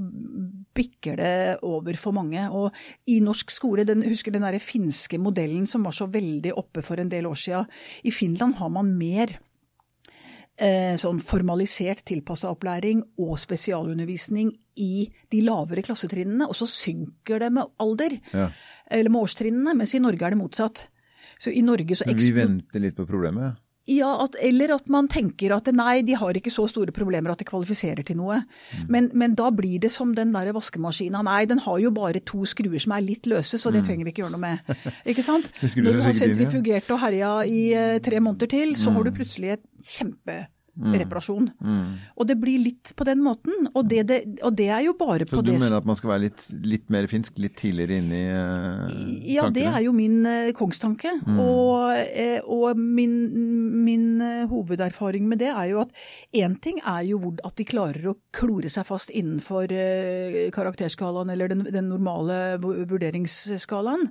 bikker 0.74 1.18
det 1.20 1.34
over 1.62 1.94
for 2.00 2.16
mange. 2.16 2.42
Og 2.50 2.74
i 3.10 3.20
norsk 3.22 3.52
skole, 3.54 3.84
den, 3.86 4.02
husker 4.06 4.34
den 4.34 4.42
derre 4.42 4.62
finske 4.62 5.20
modellen 5.22 5.68
som 5.70 5.84
var 5.86 5.94
så 5.94 6.08
veldig 6.10 6.54
oppe 6.58 6.82
for 6.82 6.98
en 6.98 7.10
del 7.12 7.28
år 7.30 7.38
siden. 7.38 7.68
I 8.02 8.12
Finland 8.14 8.56
har 8.58 8.72
man 8.74 8.90
mer 8.98 9.36
sånn 10.54 11.18
formalisert 11.18 12.04
tilpassa 12.06 12.52
opplæring 12.54 13.00
og 13.18 13.32
spesialundervisning 13.42 14.52
i 14.78 15.08
de 15.30 15.40
lavere 15.42 15.82
klassetrinnene, 15.82 16.46
og 16.46 16.54
så 16.58 16.68
synker 16.70 17.42
det 17.42 17.50
med 17.56 17.72
alder, 17.82 18.14
ja. 18.30 18.48
eller 18.90 19.10
med 19.10 19.26
årstrinnene, 19.26 19.74
mens 19.78 19.94
i 19.94 20.02
Norge 20.02 20.26
er 20.26 20.34
det 20.34 20.38
motsatt. 20.38 20.84
Så 21.42 21.50
i 21.50 21.62
Norge 21.66 21.96
så 21.98 22.06
Men 22.06 22.20
vi 22.22 22.32
venter 22.36 22.82
litt 22.82 22.96
på 22.96 23.06
problemet? 23.08 23.58
Ja, 23.84 24.14
at, 24.24 24.36
eller 24.40 24.72
at 24.78 24.86
man 24.92 25.10
tenker 25.12 25.52
at 25.52 25.68
nei, 25.76 25.98
de 26.06 26.14
har 26.16 26.36
ikke 26.38 26.52
så 26.52 26.64
store 26.70 26.92
problemer 26.94 27.34
at 27.34 27.42
de 27.42 27.48
kvalifiserer 27.48 28.06
til 28.06 28.16
noe. 28.16 28.38
Mm. 28.40 28.86
Men, 28.88 29.10
men, 29.12 29.34
da 29.36 29.50
blir 29.52 29.82
det 29.82 29.90
som 29.92 30.14
den 30.16 30.32
der 30.32 30.54
vaskemaskina. 30.56 31.20
Nei, 31.26 31.42
den 31.50 31.60
har 31.60 31.82
jo 31.82 31.92
bare 31.92 32.22
to 32.24 32.46
skruer 32.48 32.80
som 32.80 32.96
er 32.96 33.04
litt 33.04 33.28
løse, 33.28 33.60
så 33.60 33.74
det 33.74 33.82
mm. 33.82 33.88
trenger 33.90 34.08
vi 34.08 34.14
ikke 34.14 34.24
gjøre 34.24 34.36
noe 34.38 34.44
med. 34.46 34.72
Ikke 35.12 35.26
sant? 35.26 35.52
Når 35.84 36.00
du 36.00 36.02
har 36.06 36.16
sentrifugert 36.16 36.88
og 36.96 37.02
herja 37.04 37.36
i 37.44 37.62
uh, 37.76 38.00
tre 38.04 38.24
måneder 38.24 38.54
til, 38.56 38.72
så 38.80 38.94
har 38.94 39.04
du 39.04 39.12
plutselig 39.16 39.58
et 39.58 39.64
kjempe 39.84 40.46
Mm. 40.74 40.94
reparasjon. 41.04 41.44
Mm. 41.62 41.90
Og 42.18 42.26
det 42.26 42.34
blir 42.42 42.58
litt 42.58 42.90
på 42.98 43.04
den 43.06 43.20
måten. 43.22 43.68
Og 43.78 43.86
det, 43.86 44.00
det, 44.10 44.16
og 44.42 44.56
det 44.58 44.66
er 44.74 44.80
jo 44.88 44.96
bare 44.98 45.22
Så 45.22 45.36
på 45.36 45.42
det 45.46 45.54
Så 45.54 45.60
du 45.60 45.62
mener 45.62 45.76
at 45.78 45.86
man 45.86 45.98
skal 45.98 46.10
være 46.10 46.24
litt, 46.24 46.46
litt 46.66 46.88
mer 46.90 47.06
finsk, 47.10 47.38
litt 47.38 47.54
tidligere 47.60 48.00
inne 48.02 48.18
i 48.18 48.24
tankene? 48.32 49.34
Ja, 49.36 49.44
det 49.54 49.66
er 49.70 49.84
jo 49.84 49.92
min 49.94 50.26
uh, 50.26 50.50
kongstanke. 50.58 51.12
Mm. 51.22 51.38
Og, 51.44 51.94
uh, 51.94 52.50
og, 52.50 52.80
min, 52.80 53.14
min 53.86 54.08
hovederfaring 54.50 55.28
med 55.30 55.44
det 55.44 55.52
er 55.52 55.70
jo 55.70 55.84
at 55.84 55.94
én 56.34 56.58
ting 56.58 56.80
er 56.82 57.06
jo 57.06 57.20
at 57.46 57.54
de 57.60 57.68
klarer 57.68 58.10
å 58.10 58.16
klore 58.34 58.72
seg 58.72 58.88
fast 58.88 59.14
innenfor 59.14 59.70
karakterskalaen 60.54 61.30
eller 61.30 61.52
den, 61.52 61.64
den, 61.70 61.88
normale 61.92 62.58
vurderingsskalaen. 62.58 64.08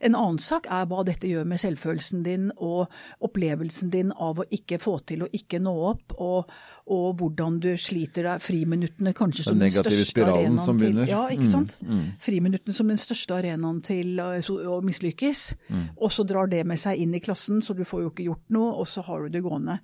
En 0.00 0.16
annen 0.16 0.40
sak 0.40 0.68
er 0.72 0.88
hva 0.88 1.04
dette 1.06 1.28
gjør 1.28 1.44
med 1.48 1.60
selvfølelsen 1.60 2.24
din 2.24 2.48
og 2.56 2.88
opplevelsen 3.24 3.92
din 3.92 4.14
av 4.16 4.40
å 4.40 4.48
ikke 4.54 4.80
få 4.82 4.98
til 5.08 5.26
å 5.26 5.32
ikke 5.36 5.60
nå 5.62 5.74
opp 5.92 5.97
opp, 5.98 6.14
og, 6.16 6.52
og, 6.88 7.06
hvordan 7.20 7.58
du 7.62 7.68
sliter 7.80 8.24
deg 8.30 8.44
friminuttene 8.44 9.12
kanskje 9.16 9.48
som 9.50 9.60
den, 9.60 9.72
største 9.74 10.24
arenaen 10.24 10.60
som 10.62 10.80
til 10.80 11.02
Ja, 11.08 11.26
ikke 11.28 11.44
mm, 11.44 11.50
sant? 11.50 11.76
Mm, 11.82 11.92
mm. 11.98 12.06
Friminuttene 12.24 12.78
som 12.78 12.88
den 12.90 13.00
største 13.00 13.36
arenaen 13.36 13.82
til 13.86 14.22
å 14.22 14.78
mislykkes. 14.86 15.44
Mm. 15.68 15.84
Og 15.98 16.14
så 16.14 16.24
drar 16.28 16.50
det 16.50 16.64
med 16.68 16.80
seg 16.80 17.02
inn 17.02 17.14
i 17.18 17.22
klassen, 17.24 17.60
så 17.64 17.76
du 17.76 17.84
får 17.88 18.06
jo 18.06 18.14
ikke 18.14 18.28
gjort 18.30 18.56
noe, 18.56 18.72
og 18.80 18.88
så 18.88 19.04
har 19.10 19.26
du 19.26 19.36
det 19.36 19.44
gående. 19.44 19.78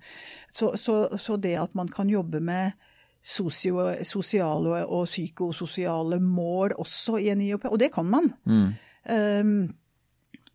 Så, 0.49 0.73
så, 0.81 1.03
så 1.21 1.37
det 1.41 1.57
at 1.61 1.77
man 1.77 1.91
kan 1.91 2.09
jobbe 2.11 2.41
med 2.43 2.73
sosio, 3.25 3.89
sosiale 4.05 4.83
og 4.85 5.07
psykososiale 5.09 6.19
mål 6.21 6.75
også 6.81 7.17
i 7.21 7.31
en 7.33 7.41
IOP, 7.41 7.65
og 7.71 7.79
det 7.81 7.91
kan 7.93 8.05
man. 8.09 8.29
Mm. 8.45 8.67
Um, 9.05 9.57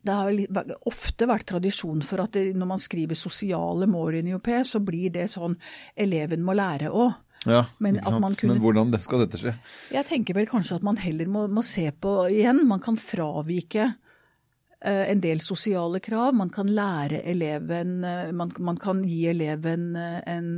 det 0.01 0.17
har 0.17 0.77
ofte 0.89 1.29
vært 1.29 1.49
tradisjon 1.53 2.01
for 2.07 2.25
at 2.25 2.37
det, 2.37 2.51
når 2.57 2.71
man 2.73 2.81
skriver 2.81 3.19
sosiale 3.19 3.89
mål 3.91 4.21
i 4.21 4.23
NIOP, 4.29 4.49
så 4.67 4.81
blir 4.85 5.13
det 5.13 5.27
sånn 5.33 5.59
eleven 5.97 6.45
må 6.45 6.57
lære 6.57 6.93
òg. 6.93 7.19
Ja, 7.49 7.65
Men, 7.79 7.97
kunne, 8.05 8.53
Men, 8.53 8.61
hvordan 8.61 8.93
skal 9.01 9.23
dette 9.25 9.39
skje? 9.41 9.55
Jeg 9.95 10.05
tenker 10.11 10.37
vel 10.37 10.49
kanskje 10.49 10.77
at 10.77 10.85
man 10.85 10.99
heller 11.01 11.29
må, 11.29 11.47
må 11.49 11.65
se 11.65 11.87
på 11.89 12.13
igjen. 12.29 12.67
Man 12.69 12.83
kan 12.85 12.99
fravike 13.01 13.87
uh, 13.89 15.05
en 15.07 15.23
del 15.25 15.41
sosiale 15.41 16.03
krav. 16.05 16.35
Man 16.37 16.53
kan 16.53 16.69
lære 16.69 17.23
eleven 17.33 18.05
uh, 18.05 18.29
man, 18.37 18.53
man, 18.61 18.81
kan 18.81 19.01
gi 19.09 19.23
eleven 19.33 19.95
uh, 19.97 20.21
en 20.29 20.53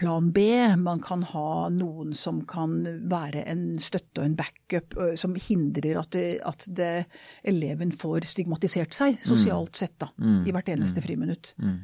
plan 0.00 0.30
B. 0.32 0.42
Man 0.76 1.00
kan 1.04 1.22
ha 1.22 1.68
noen 1.72 2.14
som 2.16 2.42
kan 2.48 2.78
være 3.10 3.44
en 3.50 3.64
støtte 3.82 4.22
og 4.22 4.28
en 4.28 4.36
backup 4.38 4.96
eh, 4.96 5.14
som 5.20 5.36
hindrer 5.36 6.00
at, 6.00 6.12
det, 6.16 6.40
at 6.46 6.66
det, 6.66 6.92
eleven 7.48 7.92
får 7.92 8.28
stigmatisert 8.30 8.96
seg 8.96 9.18
sosialt 9.24 9.80
sett 9.80 9.98
da, 10.00 10.10
mm. 10.16 10.44
i 10.48 10.54
hvert 10.54 10.70
eneste 10.72 11.02
mm. 11.02 11.06
friminutt. 11.06 11.52
Mm. 11.60 11.76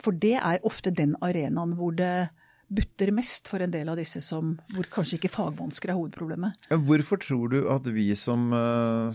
For 0.00 0.16
det 0.16 0.36
er 0.38 0.66
ofte 0.66 0.92
den 0.94 1.16
arenaen 1.24 1.74
hvor 1.78 1.96
det 1.96 2.30
butter 2.70 3.10
mest 3.12 3.50
for 3.50 3.62
en 3.62 3.72
del 3.74 3.90
av 3.90 3.98
disse 3.98 4.22
som, 4.22 4.54
hvor 4.70 4.86
kanskje 4.92 5.18
ikke 5.18 5.32
fagvansker 5.32 5.90
er 5.90 5.98
hovedproblemet. 5.98 6.68
Hvorfor 6.86 7.18
tror 7.18 7.50
du 7.50 7.64
at 7.72 7.88
vi 7.90 8.06
som 8.18 8.52
uh, 8.54 9.10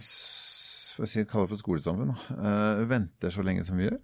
jeg 0.99 1.29
kaller 1.31 1.47
det 1.47 1.55
for 1.55 1.63
skolesamfunn, 1.63 2.11
venter 2.91 3.31
så 3.31 3.43
lenge 3.47 3.63
som 3.67 3.79
vi 3.79 3.87
gjør? 3.87 3.97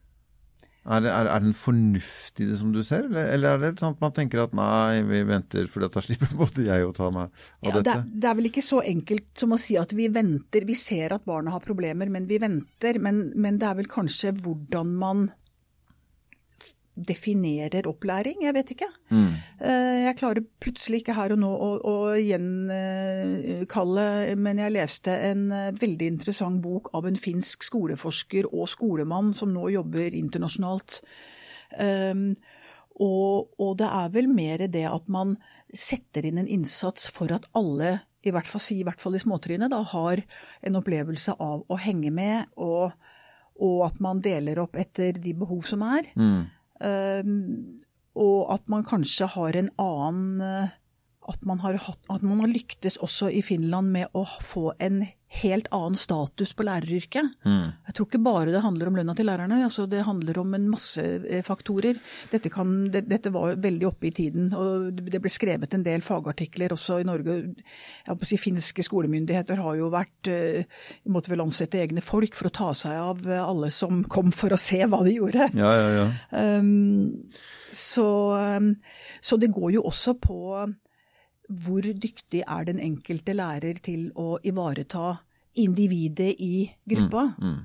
Er, 0.82 1.06
er, 1.06 1.28
er, 1.30 1.44
den 1.44 1.54
fornuftig, 1.54 2.48
det 2.50 2.56
som 2.58 2.72
du 2.74 2.80
ser, 2.82 3.06
eller, 3.06 3.28
eller, 3.36 3.52
er 3.54 3.76
det 3.76 3.84
sånn 3.84 3.94
at 3.94 4.00
man 4.02 4.14
tenker 4.16 4.40
at 4.42 4.56
nei, 4.58 5.04
vi 5.06 5.20
venter 5.30 5.68
for 5.70 5.86
da 5.86 6.02
slipper 6.02 6.32
både 6.40 6.66
jeg 6.66 6.88
å 6.88 6.96
ta 6.98 7.12
meg 7.14 7.28
av 7.30 7.68
ja, 7.68 7.74
dette? 7.76 7.84
Det 7.84 7.94
er, 7.94 8.08
det 8.24 8.30
er, 8.32 8.40
vel 8.40 8.50
ikke 8.50 8.64
så 8.66 8.80
enkelt 8.90 9.28
som 9.38 9.54
å 9.54 9.60
si 9.62 9.78
at 9.78 9.94
vi 9.94 10.08
venter. 10.10 10.66
Vi 10.66 10.78
ser 10.82 11.14
at 11.14 11.28
barna 11.30 11.54
har 11.54 11.62
problemer, 11.62 12.10
men 12.10 12.26
vi 12.30 12.42
venter. 12.42 12.98
Men, 12.98 13.28
men 13.38 13.62
det 13.62 13.70
er 13.70 13.78
vel 13.78 13.92
kanskje 13.94 14.34
hvordan 14.42 14.98
man 14.98 15.28
definerer 16.96 17.88
opplæring. 17.88 18.44
Jeg 18.44 18.54
vet 18.56 18.72
ikke. 18.76 18.90
Mm. 19.10 19.34
Eh, 19.64 20.00
jeg 20.06 20.18
klarer 20.20 20.44
plutselig 20.64 21.02
ikke 21.02 21.16
her 21.16 21.32
og 21.36 21.40
nå 21.42 21.52
å, 21.52 21.70
å 21.88 21.96
gjenkalle, 22.20 24.06
men 24.36 24.60
jeg 24.62 24.76
leste 24.76 25.16
en 25.32 25.46
eh, 25.56 25.72
veldig 25.80 26.08
interessant 26.18 26.62
bok 26.64 26.92
av 26.98 27.08
en 27.08 27.20
finsk 27.20 27.64
skoleforsker 27.68 28.50
og 28.52 28.68
skolemann 28.72 29.34
som 29.38 29.54
nå 29.56 29.70
jobber 29.72 30.18
internasjonalt. 30.18 31.02
Um, 31.80 32.36
og, 33.00 33.54
og, 33.58 33.78
det 33.80 33.88
er 33.88 34.10
vel 34.14 34.28
mer 34.30 34.68
det 34.68 34.84
at 34.90 35.08
man 35.12 35.38
setter 35.72 36.28
inn 36.28 36.42
en 36.42 36.50
innsats 36.52 37.08
for 37.14 37.32
at 37.34 37.48
alle, 37.58 38.02
i 38.28 38.34
hvert 38.36 38.50
fall, 38.50 38.64
i, 38.76 38.84
hvert 38.86 39.02
fall 39.02 39.16
i 39.16 39.22
småtrinnet, 39.24 39.74
har 39.94 40.22
en 40.68 40.78
opplevelse 40.78 41.38
av 41.40 41.64
å 41.66 41.80
henge 41.82 42.12
med, 42.14 42.52
og, 42.60 42.92
og, 43.56 43.78
at 43.88 44.02
man 44.04 44.22
deler 44.22 44.60
opp 44.62 44.76
etter 44.80 45.16
de 45.18 45.34
behov 45.38 45.64
som 45.70 45.86
er. 45.88 46.12
Mm. 46.20 46.52
Ehm, 46.82 47.78
og 48.18 48.52
at 48.54 48.68
man 48.72 48.86
kanskje 48.88 49.30
har 49.36 49.58
en 49.58 49.70
annen 49.80 50.42
eh, 50.44 50.78
at 51.30 51.44
man, 51.46 51.60
har 51.62 51.78
hatt, 51.78 52.00
at 52.10 52.24
man 52.26 52.42
har 52.42 52.50
lyktes 52.50 52.98
også 53.02 53.30
i 53.30 53.42
Finland 53.46 53.92
med 53.94 54.10
å 54.18 54.26
få 54.42 54.72
en 54.82 55.04
helt 55.32 55.70
annen 55.72 55.96
status 55.96 56.52
på 56.58 56.66
læreryrket. 56.68 57.38
Mm. 57.48 57.68
Jeg 57.88 57.96
tror 57.96 58.08
ikke 58.10 58.20
bare 58.26 58.52
det 58.52 58.64
handler 58.66 58.90
om 58.90 58.98
lønna 59.00 59.14
til 59.16 59.30
lærerne, 59.30 59.62
altså 59.64 59.86
det 59.88 60.04
handler 60.04 60.42
om 60.42 60.58
en 60.58 60.66
masse 60.74 61.00
eh, 61.00 61.44
faktorer. 61.46 62.02
Dette, 62.34 62.52
kan, 62.52 62.74
det, 62.92 63.06
dette, 63.08 63.32
var 63.32 63.56
veldig 63.64 63.88
oppe 63.88 64.10
i 64.10 64.14
tiden, 64.16 64.50
og 64.58 64.90
det 64.98 65.22
ble 65.24 65.32
skrevet 65.32 65.78
en 65.78 65.86
del 65.88 66.04
fagartikler 66.04 66.76
også 66.76 67.00
i 67.00 67.08
Norge. 67.08 67.38
Jeg 68.10 68.28
si, 68.28 68.42
Finske 68.42 68.84
skolemyndigheter 68.84 69.62
har 69.64 69.80
jo 69.80 69.88
vært 69.94 70.32
eh, 70.34 70.68
måtte 71.08 71.32
vel 71.32 71.46
ansette 71.46 71.80
egne 71.80 72.04
folk 72.04 72.36
for 72.36 72.50
å 72.50 72.56
ta 72.60 72.74
seg 72.76 73.00
av 73.00 73.24
alle 73.40 73.72
som 73.72 74.04
kom 74.12 74.36
for 74.36 74.52
å 74.52 74.60
se 74.60 74.84
hva 74.84 75.04
de 75.08 75.16
gjorde. 75.16 75.52
Ja, 75.56 75.72
ja, 75.80 75.90
ja. 75.96 76.08
Um, 76.60 77.30
så, 77.72 78.06
um, 78.60 78.74
så 79.24 79.40
det 79.40 79.54
går 79.56 79.78
jo 79.78 79.88
også 79.88 80.18
på 80.20 80.42
hvor 81.64 81.86
dyktig 81.86 82.44
er 82.46 82.70
den 82.70 82.80
enkelte 82.82 83.36
lærer 83.36 83.82
til 83.84 84.10
å 84.20 84.38
ivareta 84.48 85.18
individet 85.60 86.34
i 86.40 86.70
gruppa? 86.88 87.28
Mm, 87.36 87.52
mm. 87.52 87.60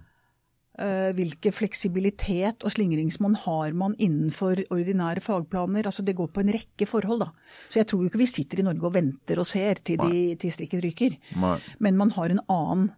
Uh, 0.77 1.09
hvilke 1.17 1.55
fleksibilitet 1.57 2.67
og 2.67 2.73
slingringsmonn 2.75 3.39
har 3.47 3.73
man 3.73 3.95
innenfor 3.97 4.61
ordinære 4.75 5.23
fagplaner? 5.25 5.89
Altså 5.89 6.05
Det 6.05 6.17
går 6.19 6.29
på 6.29 6.43
en 6.43 6.53
rekke 6.53 6.87
forhold. 6.87 7.25
da. 7.25 7.31
Så 7.69 7.81
jeg 7.81 7.89
tror 7.89 8.05
ikke 8.05 8.21
vi 8.21 8.29
sitter 8.29 8.61
i 8.61 8.67
Norge 8.67 8.85
og 8.85 8.95
venter 8.95 9.41
og 9.41 9.49
ser 9.49 9.81
til, 9.81 9.97
de, 10.03 10.37
til 10.37 10.53
strikken 10.53 10.85
ryker. 10.85 11.17
Nei. 11.41 11.57
Men 11.81 11.97
man 11.97 12.13
har 12.13 12.29
en 12.29 12.45
annen 12.45 12.91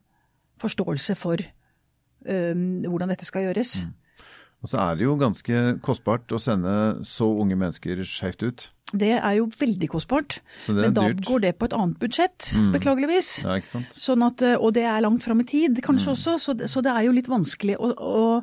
forståelse 0.59 1.15
for 1.15 1.39
um, 2.27 2.83
hvordan 2.83 3.15
dette 3.15 3.29
skal 3.29 3.47
gjøres. 3.47 3.85
Mm. 3.87 3.95
Og 4.59 4.73
så 4.73 4.81
er 4.83 4.99
det 4.99 5.07
jo 5.07 5.15
ganske 5.21 5.61
kostbart 5.87 6.35
å 6.35 6.41
sende 6.43 6.75
så 7.07 7.29
unge 7.31 7.55
mennesker 7.59 8.03
skjevt 8.03 8.43
ut. 8.43 8.65
Det 8.93 9.11
er 9.21 9.35
jo 9.37 9.47
veldig 9.61 9.89
kostbart. 9.93 10.39
Men 10.69 10.95
da 10.97 11.09
dyrt. 11.11 11.25
går 11.29 11.41
det 11.45 11.59
på 11.59 11.67
et 11.69 11.75
annet 11.77 11.99
budsjett, 12.01 12.55
Mm. 12.57 12.73
beklageligvis. 12.73 13.43
Ja. 13.45 13.59
Sånn 13.93 14.25
at, 14.27 14.41
eh, 14.43 14.55
og 14.57 14.73
det 14.75 14.85
er 14.85 15.01
langt 15.03 15.23
fram 15.23 15.41
i 15.41 15.45
tid, 15.45 15.77
Mm. 15.77 15.83
kanskje 15.85 16.13
også, 16.17 16.39
så, 16.41 16.57
det- 16.57 16.71
så 16.71 16.83
det 16.83 16.91
er 16.97 17.05
jo 17.05 17.13
litt 17.13 17.27
vanskelig 17.29 17.77
å, 17.77 17.93
å, 17.99 18.43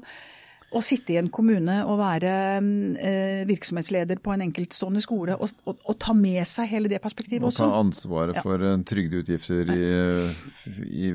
å 0.75 0.83
sitte 0.83 1.13
i 1.13 1.17
en 1.17 1.29
kommune 1.29 1.85
og 1.85 1.97
være 1.99 2.59
mm, 2.61 2.97
eh, 2.99 3.45
virksomhetsleder 3.45 4.19
på 4.19 4.33
en 4.33 4.41
enkeltstående 4.51 5.01
skole 5.01 5.37
og, 5.39 5.49
og, 5.65 5.77
og 5.87 5.97
ta 5.99 6.13
med 6.13 6.45
seg 6.45 6.67
hele 6.69 6.89
det 6.89 7.01
perspektivet 7.01 7.41
også. 7.47 7.63
Og 7.63 7.71
ta 7.71 7.79
ansvaret 7.79 8.35
Ja. 8.35 8.41
for 8.41 8.55
eh, 8.61 8.77
trygdeutgifter 8.83 9.71
i, 9.71 11.09
i 11.09 11.13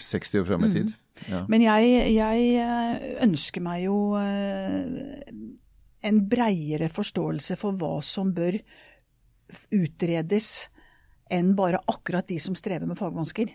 60 0.00 0.40
år 0.40 0.46
frem 0.46 0.64
i 0.64 0.72
tid. 0.72 0.94
Ja. 1.30 1.44
Men 1.46 1.60
jeg, 1.62 2.14
jeg 2.16 2.56
eh, 2.58 3.22
ønsker 3.22 3.62
meg 3.62 3.84
jo 3.84 4.16
eh, 4.16 4.82
en 6.04 6.22
breiere 6.28 6.90
forståelse 6.92 7.56
for 7.60 7.76
hva 7.80 7.98
som 8.04 8.32
bør 8.36 8.58
utredes 9.74 10.68
enn 11.32 11.54
bare 11.56 11.80
akkurat 11.88 12.26
de 12.28 12.38
som 12.42 12.56
strever 12.58 12.88
med 12.88 12.98
fagvansker. 12.98 13.52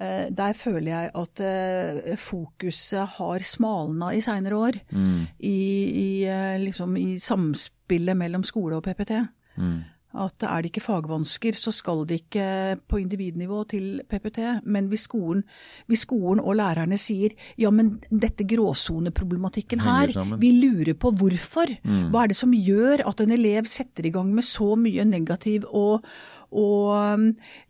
Eh, 0.00 0.26
Der 0.30 0.52
føler 0.58 0.90
jeg 0.90 1.10
at 1.14 1.40
eh, 1.40 2.16
fokuset 2.18 3.06
har 3.18 3.46
smalna 3.46 4.10
i 4.14 4.22
seinere 4.24 4.58
år. 4.58 4.78
Mm. 4.90 5.26
I, 5.38 5.58
i, 6.02 6.24
eh, 6.26 6.58
liksom, 6.58 6.96
I 6.96 7.18
samspillet 7.18 8.18
mellom 8.18 8.42
skole 8.42 8.76
og 8.76 8.84
PPT. 8.84 9.20
Mm. 9.56 9.84
At 10.14 10.44
er 10.46 10.62
det 10.62 10.70
ikke 10.70 10.84
fagvansker, 10.84 11.56
så 11.58 11.72
skal 11.74 12.04
det 12.06 12.20
ikke 12.22 12.46
på 12.88 13.00
individnivå 13.02 13.64
til 13.70 14.02
PPT. 14.08 14.40
Men 14.62 14.86
hvis 14.92 15.08
skolen, 15.08 15.42
hvis 15.90 16.04
skolen 16.06 16.42
og 16.42 16.54
lærerne 16.60 16.98
sier 17.00 17.34
ja, 17.58 17.72
men 17.74 17.96
dette 18.10 18.46
gråsoneproblematikken 18.46 19.82
her, 19.82 20.14
vi 20.38 20.52
lurer 20.60 20.94
på 20.94 21.10
hvorfor. 21.18 21.74
Mm. 21.82 22.06
Hva 22.14 22.24
er 22.24 22.32
det 22.32 22.38
som 22.38 22.54
gjør 22.54 23.02
at 23.08 23.24
en 23.24 23.34
elev 23.34 23.66
setter 23.70 24.06
i 24.06 24.14
gang 24.14 24.30
med 24.34 24.46
så 24.46 24.74
mye 24.78 25.06
negativ 25.08 25.66
og, 25.70 26.06
og 26.54 26.92
um, 27.18 27.24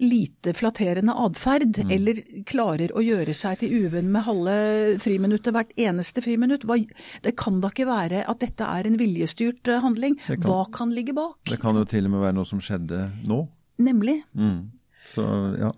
lite 0.04 0.52
flatterende 0.54 1.14
atferd, 1.24 1.80
Mm. 1.84 1.90
eller 1.96 2.20
klarer 2.44 2.92
å 2.94 3.00
gjøre 3.02 3.32
seg 3.34 3.58
til 3.62 3.72
uvenn 3.86 4.10
med 4.12 4.22
halve 4.26 4.54
friminuttet 5.02 5.52
hvert 5.56 5.72
eneste 5.80 6.20
friminutt? 6.24 6.66
Hva, 6.68 6.76
det 7.24 7.32
kan 7.40 7.58
da 7.64 7.70
ikke 7.72 7.86
være 7.88 8.22
at 8.28 8.38
dette 8.44 8.68
er 8.68 8.86
en 8.86 8.98
viljestyrt 9.00 9.66
eh, 9.72 9.80
handling? 9.80 10.18
Kan- 10.26 10.44
Hva 10.44 10.60
kan 10.70 10.92
ligge 10.94 11.14
bak? 11.16 11.38
Det 11.48 11.58
kan 11.62 11.74
jo 11.80 11.84
til 11.88 12.04
og 12.06 12.12
med 12.14 12.20
være 12.26 12.36
noe 12.38 12.44
som 12.48 12.60
skjedde 12.60 13.00
nå. 13.26 13.40
Nemlig. 13.82 14.20
Mm. 14.36 14.70
Så 15.10 15.24
ja. 15.58 15.72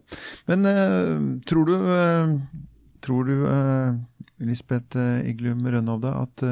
Men 0.51 0.67
uh, 0.67 1.41
tror 1.49 1.67
du, 1.67 1.75
uh, 1.75 2.37
tror 3.03 3.25
du 3.31 3.35
uh, 3.47 3.97
Lisbeth 4.45 4.99
Iglum 5.27 5.65
Rønhovde, 5.65 6.13
at 6.13 6.45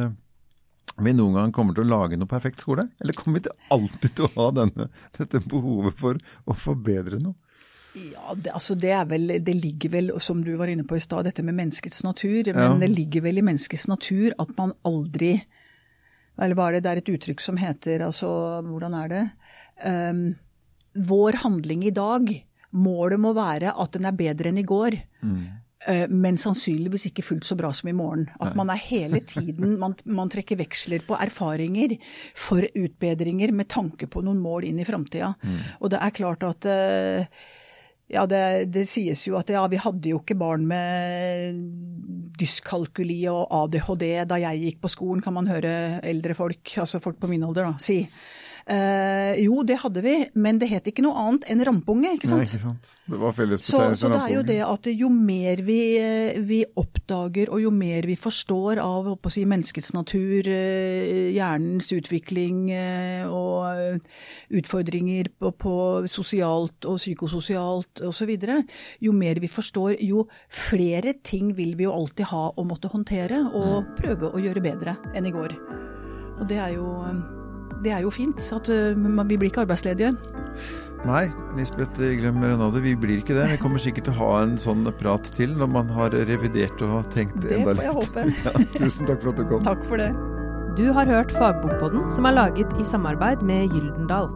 vi 1.02 1.14
noen 1.16 1.34
gang 1.38 1.52
kommer 1.54 1.74
til 1.74 1.86
å 1.86 1.90
lage 1.90 2.18
noe 2.18 2.30
perfekt 2.30 2.62
skole? 2.62 2.86
Eller 3.02 3.16
kommer 3.18 3.40
vi 3.40 3.48
til 3.48 3.74
alltid 3.74 4.14
til 4.14 4.28
å 4.28 4.32
ha 4.36 4.50
denne, 4.54 4.86
dette 5.18 5.40
behovet 5.42 5.98
for 5.98 6.20
å 6.46 6.56
forbedre 6.58 7.18
noe? 7.22 7.34
Ja, 7.94 8.34
det, 8.34 8.50
altså 8.50 8.74
det, 8.74 8.90
er 8.90 9.04
vel, 9.06 9.28
det 9.46 9.54
ligger 9.54 9.92
vel, 9.92 10.12
som 10.22 10.40
du 10.42 10.54
var 10.58 10.70
inne 10.70 10.86
på 10.86 10.98
i 10.98 11.02
stad, 11.02 11.28
dette 11.28 11.44
med 11.46 11.54
menneskets 11.54 12.02
natur. 12.06 12.50
Ja. 12.50 12.56
Men 12.56 12.80
det 12.82 12.90
ligger 12.90 13.22
vel 13.26 13.38
i 13.38 13.44
menneskets 13.46 13.86
natur 13.90 14.34
at 14.38 14.50
man 14.58 14.74
aldri 14.86 15.36
Eller 16.34 16.58
hva 16.58 16.66
er 16.66 16.76
det, 16.76 16.80
det 16.82 16.90
er 16.90 17.00
et 17.02 17.12
uttrykk 17.14 17.42
som 17.42 17.58
heter 17.60 18.02
altså 18.02 18.28
Hvordan 18.66 18.96
er 18.98 19.12
det? 19.12 19.22
Um, 19.86 20.24
vår 20.94 21.38
handling 21.44 21.84
i 21.86 21.94
dag, 21.94 22.30
målet 22.74 23.22
må 23.22 23.32
være 23.34 23.74
at 23.82 23.94
den 23.94 24.06
er 24.06 24.18
bedre 24.18 24.50
enn 24.50 24.58
i 24.58 24.66
går. 24.66 24.94
Eh, 24.94 25.46
Men 26.08 26.38
sannsynligvis 26.40 27.10
ikke 27.10 27.24
fullt 27.26 27.44
så 27.44 27.56
bra 27.58 27.68
som 27.76 27.90
i 27.90 27.96
morgen. 27.96 28.28
At 28.40 28.54
man 28.56 28.70
er 28.72 28.80
hele 28.80 29.20
tiden 29.34 29.74
man, 29.80 29.96
man 30.04 30.30
trekker 30.32 30.56
veksler 30.60 31.04
på 31.04 31.18
erfaringer 31.20 31.96
for 32.32 32.64
utbedringer 32.64 33.52
med 33.52 33.68
tanke 33.72 34.08
på 34.08 34.22
noen 34.24 34.40
mål 34.40 34.70
inn 34.70 34.80
i 34.80 34.88
framtida. 34.88 35.34
Og 35.80 35.92
det 35.92 36.00
er 36.00 36.16
klart 36.16 36.46
at 36.48 36.68
eh, 36.70 37.28
ja, 38.12 38.24
det, 38.28 38.70
det 38.74 38.84
sies 38.88 39.24
jo 39.26 39.38
at 39.38 39.48
ja, 39.52 39.62
vi 39.70 39.80
hadde 39.80 40.10
jo 40.12 40.20
ikke 40.20 40.36
barn 40.36 40.66
med 40.68 41.60
dyskalkuli 42.38 43.22
og 43.32 43.46
ADHD 43.62 44.06
da 44.28 44.40
jeg 44.42 44.64
gikk 44.66 44.82
på 44.84 44.92
skolen, 44.92 45.22
kan 45.24 45.36
man 45.36 45.48
høre 45.48 46.02
eldre 46.04 46.36
folk, 46.36 46.74
altså 46.82 47.00
folk 47.02 47.20
på 47.22 47.30
min 47.30 47.46
alder, 47.46 47.70
da, 47.70 47.80
si. 47.80 48.02
Eh, 48.64 49.42
jo, 49.44 49.58
det 49.66 49.76
hadde 49.82 50.00
vi, 50.00 50.14
men 50.40 50.56
det 50.60 50.70
het 50.70 50.86
ikke 50.88 51.04
noe 51.04 51.20
annet 51.20 51.44
enn 51.52 51.60
rampunge, 51.68 52.14
ikke 52.16 52.30
sant? 52.30 52.40
Nei, 52.40 52.48
ikke 52.48 52.62
sant? 52.62 52.88
Det 53.04 53.20
var 53.20 53.34
Så, 53.60 53.80
så 54.00 54.08
det 54.08 54.20
er 54.22 54.32
jo 54.32 54.44
det 54.48 54.58
at 54.64 54.88
jo 54.88 55.10
mer 55.12 55.60
vi, 55.66 55.78
eh, 56.00 56.38
vi 56.40 56.62
oppdager 56.80 57.52
og 57.52 57.60
jo 57.60 57.72
mer 57.74 58.08
vi 58.08 58.16
forstår 58.16 58.80
av 58.80 59.10
si, 59.28 59.44
menneskets 59.44 59.92
natur, 59.92 60.48
eh, 60.48 61.28
hjernens 61.36 61.92
utvikling 61.92 62.70
eh, 62.72 63.28
og 63.28 64.00
utfordringer 64.48 65.28
på, 65.36 65.52
på 65.60 65.76
sosialt 66.08 66.88
og 66.88 66.96
psykososialt 67.02 68.00
osv., 68.08 68.32
jo 69.04 69.12
mer 69.12 69.44
vi 69.44 69.50
forstår, 69.50 69.98
jo 70.00 70.24
flere 70.48 71.18
ting 71.20 71.52
vil 71.56 71.76
vi 71.76 71.84
jo 71.84 71.92
alltid 71.92 72.32
ha 72.32 72.46
å 72.56 72.64
måtte 72.64 72.88
håndtere 72.88 73.44
og 73.52 73.92
prøve 74.00 74.32
å 74.32 74.40
gjøre 74.40 74.64
bedre 74.64 74.96
enn 75.12 75.28
i 75.28 75.34
går. 75.34 75.58
Og 76.40 76.46
det 76.50 76.58
er 76.58 76.78
jo, 76.78 76.88
det 77.82 77.92
er 77.96 78.04
jo 78.04 78.10
fint. 78.14 78.38
at 78.38 78.68
eh, 78.68 78.94
Vi 78.94 79.36
blir 79.36 79.50
ikke 79.50 79.64
arbeidsledige. 79.64 80.14
Nei, 81.04 81.26
Lisbeth 81.58 82.00
Glem 82.00 82.38
Rønhovde, 82.40 82.80
vi 82.80 82.94
blir 82.96 83.20
ikke 83.20 83.34
det. 83.36 83.50
Vi 83.50 83.60
kommer 83.60 83.82
sikkert 83.82 84.06
til 84.08 84.14
å 84.14 84.20
ha 84.22 84.30
en 84.46 84.54
sånn 84.60 84.86
prat 85.00 85.26
til 85.36 85.52
når 85.58 85.68
man 85.68 85.90
har 85.92 86.14
revidert 86.30 86.80
og 86.86 87.10
tenkt 87.12 87.36
Det 87.44 87.58
enda 87.58 87.74
får 87.74 87.84
jeg 87.84 87.98
håpe. 87.98 88.24
Ja, 88.46 88.54
tusen 88.78 89.10
takk 89.10 89.20
for 89.20 89.34
at 89.34 89.42
du 89.42 89.44
kom. 89.50 89.66
Takk 89.66 89.84
for 89.84 90.00
det. 90.00 90.12
Du 90.78 90.88
har 90.96 91.06
hørt 91.06 91.34
Fagbokpodden, 91.36 92.08
som 92.10 92.26
er 92.26 92.38
laget 92.38 92.72
i 92.80 92.86
samarbeid 92.88 93.44
med 93.46 93.68
Gyldendal. 93.70 94.32